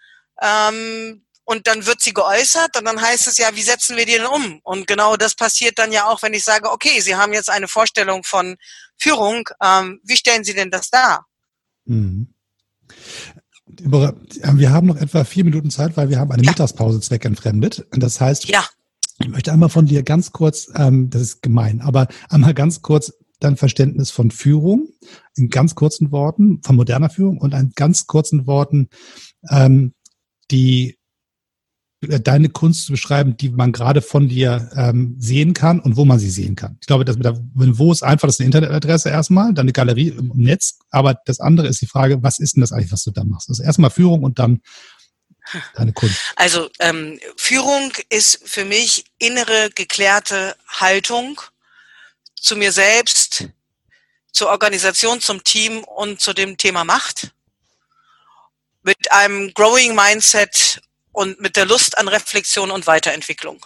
ähm, 0.43 1.25
und 1.45 1.67
dann 1.67 1.87
wird 1.87 2.03
sie 2.03 2.13
geäußert 2.13 2.77
und 2.77 2.85
dann 2.85 3.01
heißt 3.01 3.29
es 3.29 3.39
ja, 3.39 3.55
wie 3.55 3.63
setzen 3.63 3.97
wir 3.97 4.07
die 4.07 4.13
denn 4.13 4.27
um? 4.27 4.61
Und 4.65 4.87
genau 4.87 5.17
das 5.17 5.35
passiert 5.35 5.79
dann 5.79 5.93
ja 5.93 6.07
auch, 6.07 6.23
wenn 6.23 6.35
ich 6.35 6.43
sage, 6.43 6.71
okay, 6.71 7.01
Sie 7.01 7.17
haben 7.17 7.33
jetzt 7.33 7.51
eine 7.51 7.69
Vorstellung 7.69 8.25
von 8.25 8.57
Führung, 8.97 9.49
ähm, 9.63 10.01
wie 10.05 10.17
stellen 10.17 10.45
Sie 10.45 10.55
denn 10.55 10.71
das 10.71 10.91
dar? 10.91 11.27
Mhm. 11.85 12.35
Wir 13.67 14.71
haben 14.71 14.87
noch 14.87 14.97
etwa 14.97 15.25
vier 15.25 15.45
Minuten 15.45 15.71
Zeit, 15.71 15.97
weil 15.97 16.09
wir 16.09 16.19
haben 16.19 16.33
eine 16.33 16.43
ja. 16.43 16.51
Mittagspause 16.51 17.01
zweckentfremdet. 17.01 17.87
Das 17.91 18.21
heißt, 18.21 18.45
ja. 18.47 18.67
Ich 19.21 19.29
möchte 19.29 19.53
einmal 19.53 19.69
von 19.69 19.87
dir 19.87 20.03
ganz 20.03 20.33
kurz, 20.33 20.71
ähm, 20.75 21.11
das 21.11 21.23
ist 21.23 21.43
gemein, 21.43 21.81
aber 21.81 22.09
einmal 22.29 22.55
ganz 22.55 22.83
kurz 22.83 23.13
dein 23.41 23.57
Verständnis 23.57 24.11
von 24.11 24.31
Führung 24.31 24.89
in 25.37 25.51
ganz 25.51 25.75
kurzen 25.75 26.11
Worten, 26.11 26.61
von 26.63 26.77
moderner 26.77 27.11
Führung 27.11 27.39
und 27.39 27.55
in 27.55 27.73
ganz 27.75 28.07
kurzen 28.07 28.47
Worten 28.47 28.89
ähm, 29.51 29.93
die 30.51 30.99
äh, 32.09 32.21
deine 32.21 32.49
Kunst 32.49 32.87
zu 32.87 32.93
beschreiben, 32.93 33.37
die 33.37 33.51
man 33.51 33.73
gerade 33.73 34.03
von 34.03 34.29
dir 34.29 34.71
ähm, 34.75 35.17
sehen 35.19 35.55
kann 35.55 35.81
und 35.81 35.97
wo 35.97 36.05
man 36.05 36.19
sie 36.19 36.31
sehen 36.31 36.57
kann. 36.57 36.77
Ich 36.81 36.87
glaube, 36.87 37.05
das 37.05 37.17
mit 37.17 37.25
der, 37.25 37.39
wo 37.55 37.93
ist 37.93 38.03
einfach, 38.03 38.27
das 38.27 38.37
ist 38.37 38.41
eine 38.41 38.47
Internetadresse 38.47 39.11
erstmal, 39.11 39.55
dann 39.55 39.65
eine 39.65 39.73
Galerie 39.73 40.09
im 40.09 40.33
Netz, 40.35 40.79
aber 40.91 41.17
das 41.25 41.41
andere 41.41 41.69
ist 41.69 41.81
die 41.81 41.87
Frage, 41.87 42.23
was 42.23 42.39
ist 42.39 42.57
denn 42.57 42.63
das 42.63 42.73
eigentlich, 42.73 42.93
was 42.93 43.05
du 43.05 43.11
da 43.11 43.25
machst? 43.25 43.49
Also 43.49 43.63
erstmal 43.63 43.91
Führung 43.91 44.23
und 44.23 44.39
dann 44.39 44.61
deine 45.75 45.93
Kunst. 45.93 46.21
Also 46.37 46.71
ähm, 46.79 47.21
Führung 47.37 47.93
ist 48.09 48.41
für 48.45 48.65
mich 48.65 49.05
innere 49.19 49.71
geklärte 49.71 50.57
Haltung 50.69 51.41
zu 52.41 52.57
mir 52.57 52.73
selbst, 52.73 53.49
zur 54.33 54.51
Organisation, 54.51 55.21
zum 55.21 55.45
Team 55.45 55.85
und 55.85 56.21
zu 56.21 56.33
dem 56.33 56.59
Thema 56.59 56.85
Macht. 56.85 57.33
Mit 58.83 59.13
einem 59.13 59.55
Growing 59.55 59.95
Mindset 59.95 60.83
und 61.13 61.41
mit 61.41 61.57
der 61.57 61.65
Lust 61.65 61.97
an 61.97 62.09
Reflexion 62.09 62.71
und 62.71 62.87
Weiterentwicklung. 62.87 63.65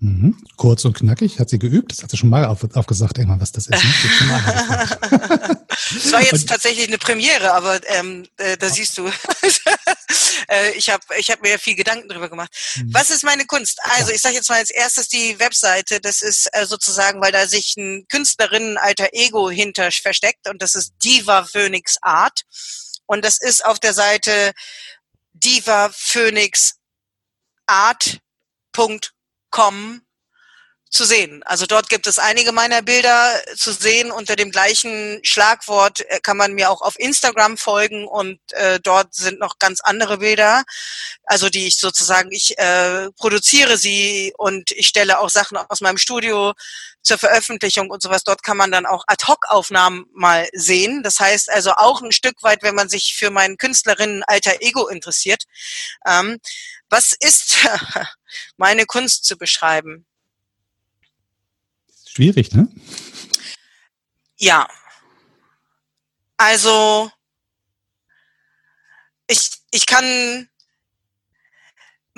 Mhm. 0.00 0.40
Kurz 0.56 0.84
und 0.84 0.96
knackig, 0.96 1.40
hat 1.40 1.50
sie 1.50 1.58
geübt. 1.58 1.90
Das 1.90 2.02
hat 2.02 2.10
sie 2.10 2.16
schon 2.16 2.28
mal 2.28 2.44
auf, 2.44 2.62
aufgesagt, 2.76 3.18
irgendwann, 3.18 3.40
was 3.40 3.52
das 3.52 3.66
ist. 3.66 3.82
Es 5.90 6.12
war 6.12 6.20
jetzt 6.20 6.48
tatsächlich 6.48 6.88
eine 6.88 6.98
Premiere, 6.98 7.54
aber 7.54 7.80
ähm, 7.88 8.26
äh, 8.36 8.56
da 8.56 8.68
siehst 8.68 8.98
du, 8.98 9.06
äh, 10.48 10.72
ich 10.72 10.90
habe 10.90 11.02
ich 11.18 11.30
hab 11.30 11.40
mir 11.40 11.58
viel 11.58 11.76
Gedanken 11.76 12.08
drüber 12.08 12.28
gemacht. 12.28 12.50
Mhm. 12.76 12.92
Was 12.92 13.10
ist 13.10 13.24
meine 13.24 13.46
Kunst? 13.46 13.78
Also 13.96 14.12
ich 14.12 14.20
sage 14.20 14.34
jetzt 14.34 14.50
mal 14.50 14.58
als 14.58 14.70
erstes 14.70 15.08
die 15.08 15.38
Webseite. 15.38 16.00
Das 16.00 16.20
ist 16.20 16.48
äh, 16.52 16.66
sozusagen, 16.66 17.20
weil 17.22 17.32
da 17.32 17.46
sich 17.46 17.74
ein 17.76 18.04
Künstlerinnen 18.08 18.76
alter 18.76 19.08
Ego 19.12 19.50
hinter 19.50 19.90
versteckt 19.90 20.48
und 20.48 20.60
das 20.60 20.74
ist 20.74 20.92
Diva 21.02 21.44
Phoenix 21.44 21.96
Art. 22.02 22.42
Und 23.06 23.24
das 23.24 23.40
ist 23.40 23.64
auf 23.64 23.78
der 23.78 23.94
Seite 23.94 24.52
Diva 25.32 25.90
Phoenix 25.92 26.74
Art.com 27.66 29.17
kommen 29.50 30.02
zu 30.90 31.04
sehen. 31.04 31.42
Also 31.44 31.66
dort 31.66 31.88
gibt 31.88 32.06
es 32.06 32.18
einige 32.18 32.52
meiner 32.52 32.82
Bilder 32.82 33.40
zu 33.56 33.72
sehen. 33.72 34.10
Unter 34.10 34.36
dem 34.36 34.50
gleichen 34.50 35.20
Schlagwort 35.22 36.00
äh, 36.08 36.20
kann 36.20 36.36
man 36.36 36.54
mir 36.54 36.70
auch 36.70 36.80
auf 36.80 36.98
Instagram 36.98 37.58
folgen 37.58 38.06
und 38.06 38.40
äh, 38.52 38.80
dort 38.80 39.14
sind 39.14 39.38
noch 39.38 39.58
ganz 39.58 39.80
andere 39.80 40.18
Bilder. 40.18 40.64
Also 41.24 41.50
die 41.50 41.66
ich 41.66 41.78
sozusagen, 41.78 42.32
ich 42.32 42.58
äh, 42.58 43.10
produziere 43.16 43.76
sie 43.76 44.32
und 44.38 44.70
ich 44.70 44.86
stelle 44.86 45.18
auch 45.18 45.30
Sachen 45.30 45.58
aus 45.58 45.80
meinem 45.80 45.98
Studio 45.98 46.54
zur 47.02 47.18
Veröffentlichung 47.18 47.90
und 47.90 48.02
sowas. 48.02 48.24
Dort 48.24 48.42
kann 48.42 48.56
man 48.56 48.72
dann 48.72 48.86
auch 48.86 49.04
Ad-Hoc-Aufnahmen 49.06 50.06
mal 50.14 50.48
sehen. 50.52 51.02
Das 51.02 51.20
heißt 51.20 51.50
also 51.50 51.72
auch 51.72 52.02
ein 52.02 52.12
Stück 52.12 52.42
weit, 52.42 52.62
wenn 52.62 52.74
man 52.74 52.88
sich 52.88 53.14
für 53.16 53.30
meinen 53.30 53.56
Künstlerinnen 53.56 54.22
alter 54.24 54.60
Ego 54.60 54.88
interessiert. 54.88 55.44
Ähm, 56.06 56.38
was 56.90 57.12
ist 57.12 57.58
meine 58.56 58.86
Kunst 58.86 59.24
zu 59.24 59.36
beschreiben? 59.36 60.06
Schwierig, 62.06 62.52
ne? 62.52 62.68
Ja. 64.36 64.68
Also, 66.36 67.10
ich, 69.26 69.50
ich 69.70 69.86
kann 69.86 70.48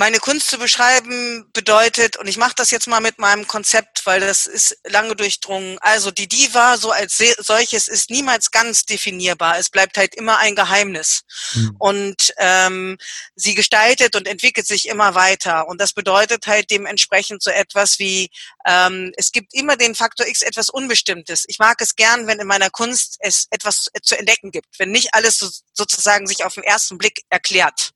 meine 0.01 0.19
Kunst 0.19 0.49
zu 0.49 0.57
beschreiben 0.57 1.45
bedeutet, 1.53 2.17
und 2.17 2.27
ich 2.27 2.39
mache 2.39 2.55
das 2.57 2.71
jetzt 2.71 2.87
mal 2.87 3.03
mit 3.03 3.19
meinem 3.19 3.47
Konzept, 3.47 4.07
weil 4.07 4.21
das 4.21 4.47
ist 4.47 4.79
lange 4.87 5.15
durchdrungen. 5.15 5.77
Also 5.81 6.11
die 6.11 6.27
Diva 6.27 6.79
so 6.79 6.91
als 6.91 7.23
solches 7.39 7.87
ist 7.87 8.09
niemals 8.09 8.51
ganz 8.51 8.87
definierbar. 8.87 9.59
Es 9.59 9.69
bleibt 9.69 9.99
halt 9.99 10.15
immer 10.15 10.39
ein 10.39 10.55
Geheimnis. 10.57 11.21
Mhm. 11.53 11.77
Und 11.79 12.33
ähm, 12.39 12.97
sie 13.37 13.55
gestaltet 13.55 14.17
und 14.17 14.27
entwickelt 14.27 14.67
sich 14.67 14.89
immer 14.89 15.15
weiter. 15.15 15.69
Und 15.69 15.79
das 15.83 15.93
bedeutet 15.93 16.47
halt 16.47 16.71
dementsprechend 16.71 17.43
so 17.43 17.51
etwas 17.51 17.99
wie, 17.99 18.31
ähm, 18.67 19.13
es 19.19 19.33
gibt 19.33 19.53
immer 19.53 19.77
den 19.77 19.95
Faktor 19.95 20.27
X 20.27 20.41
etwas 20.41 20.71
Unbestimmtes. 20.71 21.45
Ich 21.47 21.59
mag 21.59 21.79
es 21.83 21.95
gern, 21.95 22.27
wenn 22.27 22.39
in 22.39 22.47
meiner 22.47 22.71
Kunst 22.71 23.19
es 23.21 23.49
etwas 23.51 23.91
zu 24.03 24.19
entdecken 24.19 24.51
gibt, 24.51 24.79
wenn 24.79 24.93
nicht 24.93 25.13
alles 25.13 25.37
so, 25.37 25.51
sozusagen 25.75 26.27
sich 26.27 26.43
auf 26.43 26.55
den 26.55 26.65
ersten 26.65 26.97
Blick 26.97 27.21
erklärt. 27.29 27.93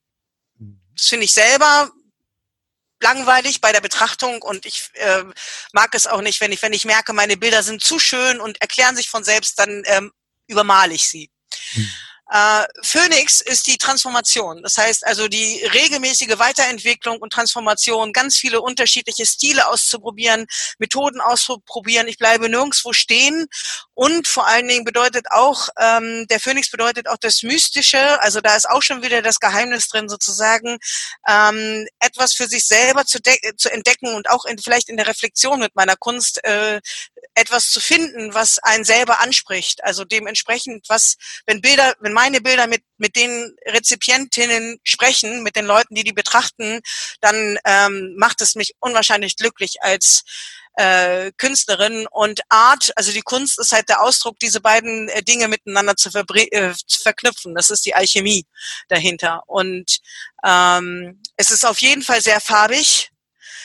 Das 0.95 1.07
finde 1.07 1.25
ich 1.25 1.33
selber 1.33 1.91
langweilig 3.01 3.61
bei 3.61 3.71
der 3.71 3.81
Betrachtung 3.81 4.41
und 4.41 4.65
ich 4.65 4.89
äh, 4.93 5.23
mag 5.73 5.93
es 5.93 6.07
auch 6.07 6.21
nicht, 6.21 6.41
wenn 6.41 6.51
ich, 6.51 6.61
wenn 6.61 6.73
ich 6.73 6.85
merke, 6.85 7.13
meine 7.13 7.37
Bilder 7.37 7.61
sind 7.61 7.83
zu 7.83 7.99
schön 7.99 8.39
und 8.39 8.59
erklären 8.61 8.95
sich 8.95 9.09
von 9.09 9.23
selbst, 9.23 9.59
dann 9.59 9.83
ähm, 9.85 10.11
übermale 10.47 10.93
ich 10.93 11.07
sie. 11.07 11.29
Hm. 11.71 11.89
Äh, 12.31 12.63
Phoenix 12.81 13.41
ist 13.41 13.67
die 13.67 13.77
Transformation. 13.77 14.63
Das 14.63 14.77
heißt 14.77 15.05
also 15.05 15.27
die 15.27 15.63
regelmäßige 15.73 16.39
Weiterentwicklung 16.39 17.17
und 17.19 17.31
Transformation, 17.31 18.13
ganz 18.13 18.37
viele 18.37 18.61
unterschiedliche 18.61 19.25
Stile 19.25 19.67
auszuprobieren, 19.67 20.47
Methoden 20.79 21.21
auszuprobieren. 21.21 22.07
Ich 22.07 22.17
bleibe 22.17 22.49
nirgendwo 22.49 22.93
stehen. 22.93 23.47
Und 23.93 24.27
vor 24.27 24.47
allen 24.47 24.67
Dingen 24.67 24.85
bedeutet 24.85 25.27
auch, 25.29 25.69
ähm, 25.79 26.25
der 26.29 26.39
Phoenix 26.39 26.69
bedeutet 26.69 27.07
auch 27.07 27.17
das 27.17 27.43
Mystische. 27.43 28.21
Also 28.21 28.41
da 28.41 28.55
ist 28.55 28.69
auch 28.69 28.81
schon 28.81 29.03
wieder 29.03 29.21
das 29.21 29.39
Geheimnis 29.39 29.87
drin, 29.87 30.09
sozusagen, 30.09 30.79
ähm, 31.27 31.87
etwas 31.99 32.33
für 32.33 32.47
sich 32.47 32.65
selber 32.65 33.05
zu, 33.05 33.19
zu 33.57 33.71
entdecken 33.71 34.13
und 34.15 34.29
auch 34.29 34.45
in, 34.45 34.57
vielleicht 34.57 34.89
in 34.89 34.97
der 34.97 35.07
Reflexion 35.07 35.59
mit 35.59 35.75
meiner 35.75 35.95
Kunst 35.95 36.43
äh, 36.43 36.81
etwas 37.35 37.69
zu 37.69 37.79
finden, 37.79 38.33
was 38.33 38.59
einen 38.59 38.85
selber 38.85 39.19
anspricht. 39.19 39.83
Also 39.83 40.05
dementsprechend, 40.05 40.87
was, 40.89 41.17
wenn 41.45 41.61
Bilder, 41.61 41.93
wenn 41.99 42.13
meine 42.15 42.41
Bilder 42.41 42.65
mit, 42.65 42.81
mit 42.97 43.15
den 43.15 43.55
Rezipientinnen 43.67 44.79
sprechen, 44.83 45.43
mit 45.43 45.55
den 45.55 45.65
Leuten, 45.65 45.95
die 45.95 46.05
die 46.05 46.13
betrachten, 46.13 46.79
dann 47.19 47.59
ähm, 47.65 48.15
macht 48.17 48.41
es 48.41 48.55
mich 48.55 48.73
unwahrscheinlich 48.79 49.35
glücklich 49.35 49.81
als 49.81 50.23
äh, 50.77 51.31
Künstlerin 51.37 52.07
und 52.09 52.41
Art, 52.49 52.91
also 52.95 53.11
die 53.11 53.21
Kunst 53.21 53.59
ist 53.59 53.71
halt 53.71 53.89
der 53.89 54.01
Ausdruck, 54.01 54.39
diese 54.39 54.61
beiden 54.61 55.09
äh, 55.09 55.23
Dinge 55.23 55.47
miteinander 55.47 55.95
zu, 55.95 56.09
äh, 56.09 56.73
zu 56.87 57.01
verknüpfen. 57.01 57.53
Das 57.55 57.69
ist 57.69 57.85
die 57.85 57.95
Alchemie 57.95 58.45
dahinter. 58.87 59.43
Und 59.47 59.99
ähm, 60.43 61.21
es 61.37 61.51
ist 61.51 61.65
auf 61.65 61.79
jeden 61.79 62.01
Fall 62.01 62.21
sehr 62.21 62.41
farbig. 62.41 63.11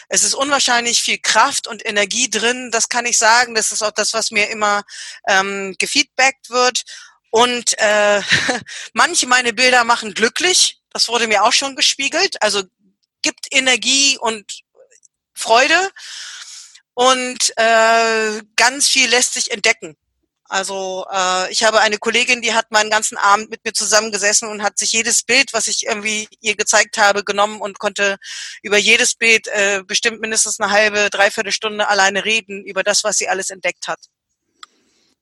Es 0.08 0.24
ist 0.24 0.34
unwahrscheinlich 0.34 1.00
viel 1.00 1.18
Kraft 1.18 1.68
und 1.68 1.86
Energie 1.86 2.28
drin, 2.28 2.70
das 2.72 2.88
kann 2.88 3.06
ich 3.06 3.16
sagen. 3.16 3.54
Das 3.54 3.70
ist 3.70 3.82
auch 3.82 3.92
das, 3.92 4.12
was 4.12 4.32
mir 4.32 4.50
immer 4.50 4.82
ähm, 5.28 5.76
gefeedbackt 5.78 6.50
wird. 6.50 6.82
Und 7.30 7.78
äh, 7.78 8.20
manche 8.92 9.26
meine 9.26 9.52
Bilder 9.52 9.84
machen 9.84 10.14
glücklich. 10.14 10.80
Das 10.92 11.08
wurde 11.08 11.28
mir 11.28 11.44
auch 11.44 11.52
schon 11.52 11.76
gespiegelt. 11.76 12.42
Also 12.42 12.62
gibt 13.22 13.46
Energie 13.50 14.18
und 14.18 14.60
Freude. 15.34 15.90
Und 16.94 17.52
äh, 17.56 18.42
ganz 18.56 18.88
viel 18.88 19.08
lässt 19.08 19.34
sich 19.34 19.50
entdecken. 19.50 19.96
Also 20.50 21.06
äh, 21.12 21.50
ich 21.52 21.62
habe 21.62 21.80
eine 21.80 21.98
Kollegin, 21.98 22.42
die 22.42 22.52
hat 22.54 22.72
meinen 22.72 22.90
ganzen 22.90 23.16
Abend 23.16 23.50
mit 23.50 23.64
mir 23.64 23.72
zusammengesessen 23.72 24.48
und 24.48 24.64
hat 24.64 24.78
sich 24.78 24.90
jedes 24.90 25.22
Bild, 25.22 25.52
was 25.52 25.68
ich 25.68 25.86
irgendwie 25.86 26.28
ihr 26.40 26.56
gezeigt 26.56 26.98
habe, 26.98 27.22
genommen 27.22 27.60
und 27.60 27.78
konnte 27.78 28.16
über 28.60 28.76
jedes 28.76 29.14
Bild 29.14 29.46
äh, 29.46 29.84
bestimmt 29.86 30.20
mindestens 30.20 30.58
eine 30.58 30.72
halbe, 30.72 31.08
dreiviertel 31.08 31.52
Stunde 31.52 31.88
alleine 31.88 32.24
reden 32.24 32.64
über 32.64 32.82
das, 32.82 33.04
was 33.04 33.16
sie 33.16 33.28
alles 33.28 33.50
entdeckt 33.50 33.86
hat. 33.86 34.00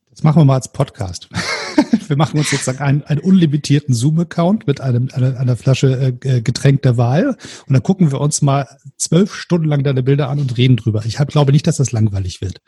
Das 0.09 0.23
machen 0.23 0.41
wir 0.41 0.47
mal 0.47 0.55
als 0.55 0.73
Podcast. 0.73 1.29
wir 2.09 2.17
machen 2.17 2.39
uns 2.39 2.51
sozusagen 2.51 2.79
einen, 2.81 3.03
einen 3.05 3.21
unlimitierten 3.21 3.95
Zoom-Account 3.95 4.67
mit 4.67 4.81
einem, 4.81 5.09
einer, 5.13 5.39
einer 5.39 5.57
Flasche 5.57 6.17
äh, 6.23 6.41
Getränk 6.41 6.83
der 6.83 6.97
Wahl 6.97 7.37
und 7.67 7.73
dann 7.73 7.83
gucken 7.83 8.11
wir 8.11 8.21
uns 8.21 8.43
mal 8.43 8.69
zwölf 8.97 9.35
Stunden 9.35 9.69
lang 9.69 9.85
deine 9.85 10.03
Bilder 10.03 10.29
an 10.29 10.39
und 10.39 10.57
reden 10.57 10.77
drüber. 10.77 11.05
Ich 11.05 11.19
hab, 11.19 11.29
glaube 11.29 11.53
nicht, 11.53 11.67
dass 11.67 11.77
das 11.77 11.93
langweilig 11.93 12.41
wird. 12.41 12.61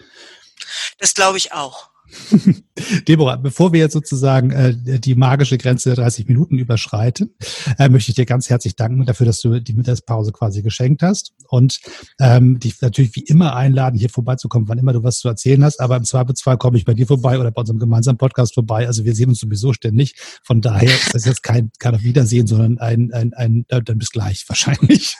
Das 0.98 1.14
glaube 1.14 1.38
ich 1.38 1.52
auch. 1.52 1.90
Deborah, 3.08 3.36
bevor 3.36 3.72
wir 3.72 3.80
jetzt 3.80 3.92
sozusagen 3.92 4.50
äh, 4.50 4.74
die 4.74 5.14
magische 5.14 5.58
Grenze 5.58 5.90
der 5.90 5.96
30 5.96 6.28
Minuten 6.28 6.58
überschreiten, 6.58 7.34
äh, 7.78 7.88
möchte 7.88 8.10
ich 8.10 8.16
dir 8.16 8.26
ganz 8.26 8.50
herzlich 8.50 8.76
danken 8.76 9.06
dafür, 9.06 9.26
dass 9.26 9.40
du 9.40 9.60
die 9.60 9.74
Mittagspause 9.74 10.32
quasi 10.32 10.62
geschenkt 10.62 11.02
hast 11.02 11.32
und 11.48 11.80
ähm, 12.20 12.58
dich 12.58 12.80
natürlich 12.80 13.14
wie 13.16 13.24
immer 13.24 13.54
einladen, 13.54 13.98
hier 13.98 14.10
vorbeizukommen, 14.10 14.68
wann 14.68 14.78
immer 14.78 14.92
du 14.92 15.02
was 15.02 15.18
zu 15.18 15.28
erzählen 15.28 15.64
hast. 15.64 15.80
Aber 15.80 15.96
im 15.96 16.04
Zweifelsfall 16.04 16.58
komme 16.58 16.78
ich 16.78 16.84
bei 16.84 16.94
dir 16.94 17.06
vorbei 17.06 17.38
oder 17.38 17.50
bei 17.50 17.60
unserem 17.60 17.78
gemeinsamen 17.78 18.18
Podcast 18.18 18.54
vorbei. 18.54 18.86
Also 18.86 19.04
wir 19.04 19.14
sehen 19.14 19.30
uns 19.30 19.40
sowieso 19.40 19.72
ständig. 19.72 20.14
Von 20.42 20.60
daher 20.60 20.94
ist 20.94 21.14
das 21.14 21.24
jetzt 21.24 21.42
kein, 21.42 21.70
kein 21.78 22.00
Wiedersehen, 22.02 22.46
sondern 22.46 22.78
ein, 22.78 23.12
ein, 23.12 23.34
ein, 23.34 23.64
ein 23.68 23.84
dann 23.84 23.98
bis 23.98 24.10
gleich 24.10 24.44
wahrscheinlich. 24.48 25.16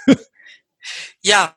Ja, 1.23 1.55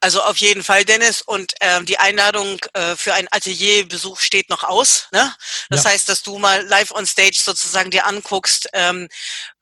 also 0.00 0.22
auf 0.22 0.36
jeden 0.38 0.62
Fall, 0.62 0.84
Dennis. 0.84 1.22
Und 1.22 1.52
ähm, 1.60 1.86
die 1.86 1.98
Einladung 1.98 2.58
äh, 2.72 2.96
für 2.96 3.14
einen 3.14 3.28
Atelierbesuch 3.30 4.20
steht 4.20 4.50
noch 4.50 4.64
aus. 4.64 5.08
Ne? 5.12 5.32
Das 5.70 5.84
ja. 5.84 5.90
heißt, 5.90 6.08
dass 6.08 6.22
du 6.22 6.38
mal 6.38 6.64
live 6.66 6.92
on 6.92 7.06
stage 7.06 7.40
sozusagen 7.42 7.90
dir 7.90 8.06
anguckst, 8.06 8.68
ähm, 8.72 9.08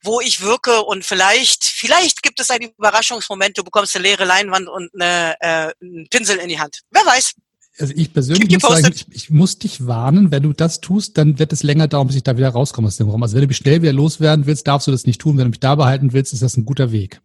wo 0.01 0.21
ich 0.21 0.41
wirke 0.41 0.81
und 0.83 1.05
vielleicht, 1.05 1.63
vielleicht 1.63 2.23
gibt 2.23 2.39
es 2.39 2.49
einen 2.49 2.71
Überraschungsmoment. 2.77 3.57
Du 3.57 3.63
bekommst 3.63 3.95
eine 3.95 4.03
leere 4.03 4.25
Leinwand 4.25 4.67
und 4.67 4.89
eine, 4.93 5.35
äh, 5.39 5.73
einen 5.81 6.07
Pinsel 6.09 6.37
in 6.37 6.49
die 6.49 6.59
Hand. 6.59 6.81
Wer 6.91 7.05
weiß. 7.05 7.33
Also 7.79 7.93
ich 7.95 8.13
persönlich 8.13 8.61
muss 8.61 8.61
sagen, 8.61 8.93
ich, 8.93 9.05
ich, 9.11 9.29
muss 9.31 9.57
dich 9.57 9.87
warnen, 9.87 10.29
wenn 10.31 10.43
du 10.43 10.53
das 10.53 10.79
tust, 10.79 11.17
dann 11.17 11.39
wird 11.39 11.51
es 11.53 11.63
länger 11.63 11.87
dauern, 11.87 12.05
bis 12.05 12.15
ich 12.15 12.23
da 12.23 12.37
wieder 12.37 12.49
rauskomme 12.49 12.87
aus 12.87 12.97
dem 12.97 13.09
Raum. 13.09 13.23
Also 13.23 13.35
wenn 13.35 13.41
du 13.41 13.47
mich 13.47 13.57
schnell 13.57 13.81
wieder 13.81 13.93
loswerden 13.93 14.45
willst, 14.45 14.67
darfst 14.67 14.87
du 14.87 14.91
das 14.91 15.07
nicht 15.07 15.19
tun. 15.19 15.37
Wenn 15.37 15.45
du 15.45 15.49
mich 15.49 15.59
da 15.59 15.73
behalten 15.73 16.13
willst, 16.13 16.33
ist 16.33 16.43
das 16.43 16.55
ein 16.55 16.65
guter 16.65 16.91
Weg. 16.91 17.21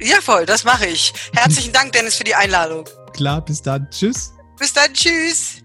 Ja, 0.00 0.20
voll, 0.20 0.46
das 0.46 0.64
mache 0.64 0.86
ich. 0.86 1.12
Herzlichen 1.34 1.72
Dank, 1.72 1.92
Dennis, 1.92 2.16
für 2.16 2.24
die 2.24 2.34
Einladung. 2.34 2.84
Klar, 3.12 3.44
bis 3.44 3.62
dann. 3.62 3.88
Tschüss. 3.90 4.32
Bis 4.58 4.72
dann, 4.72 4.92
tschüss. 4.92 5.62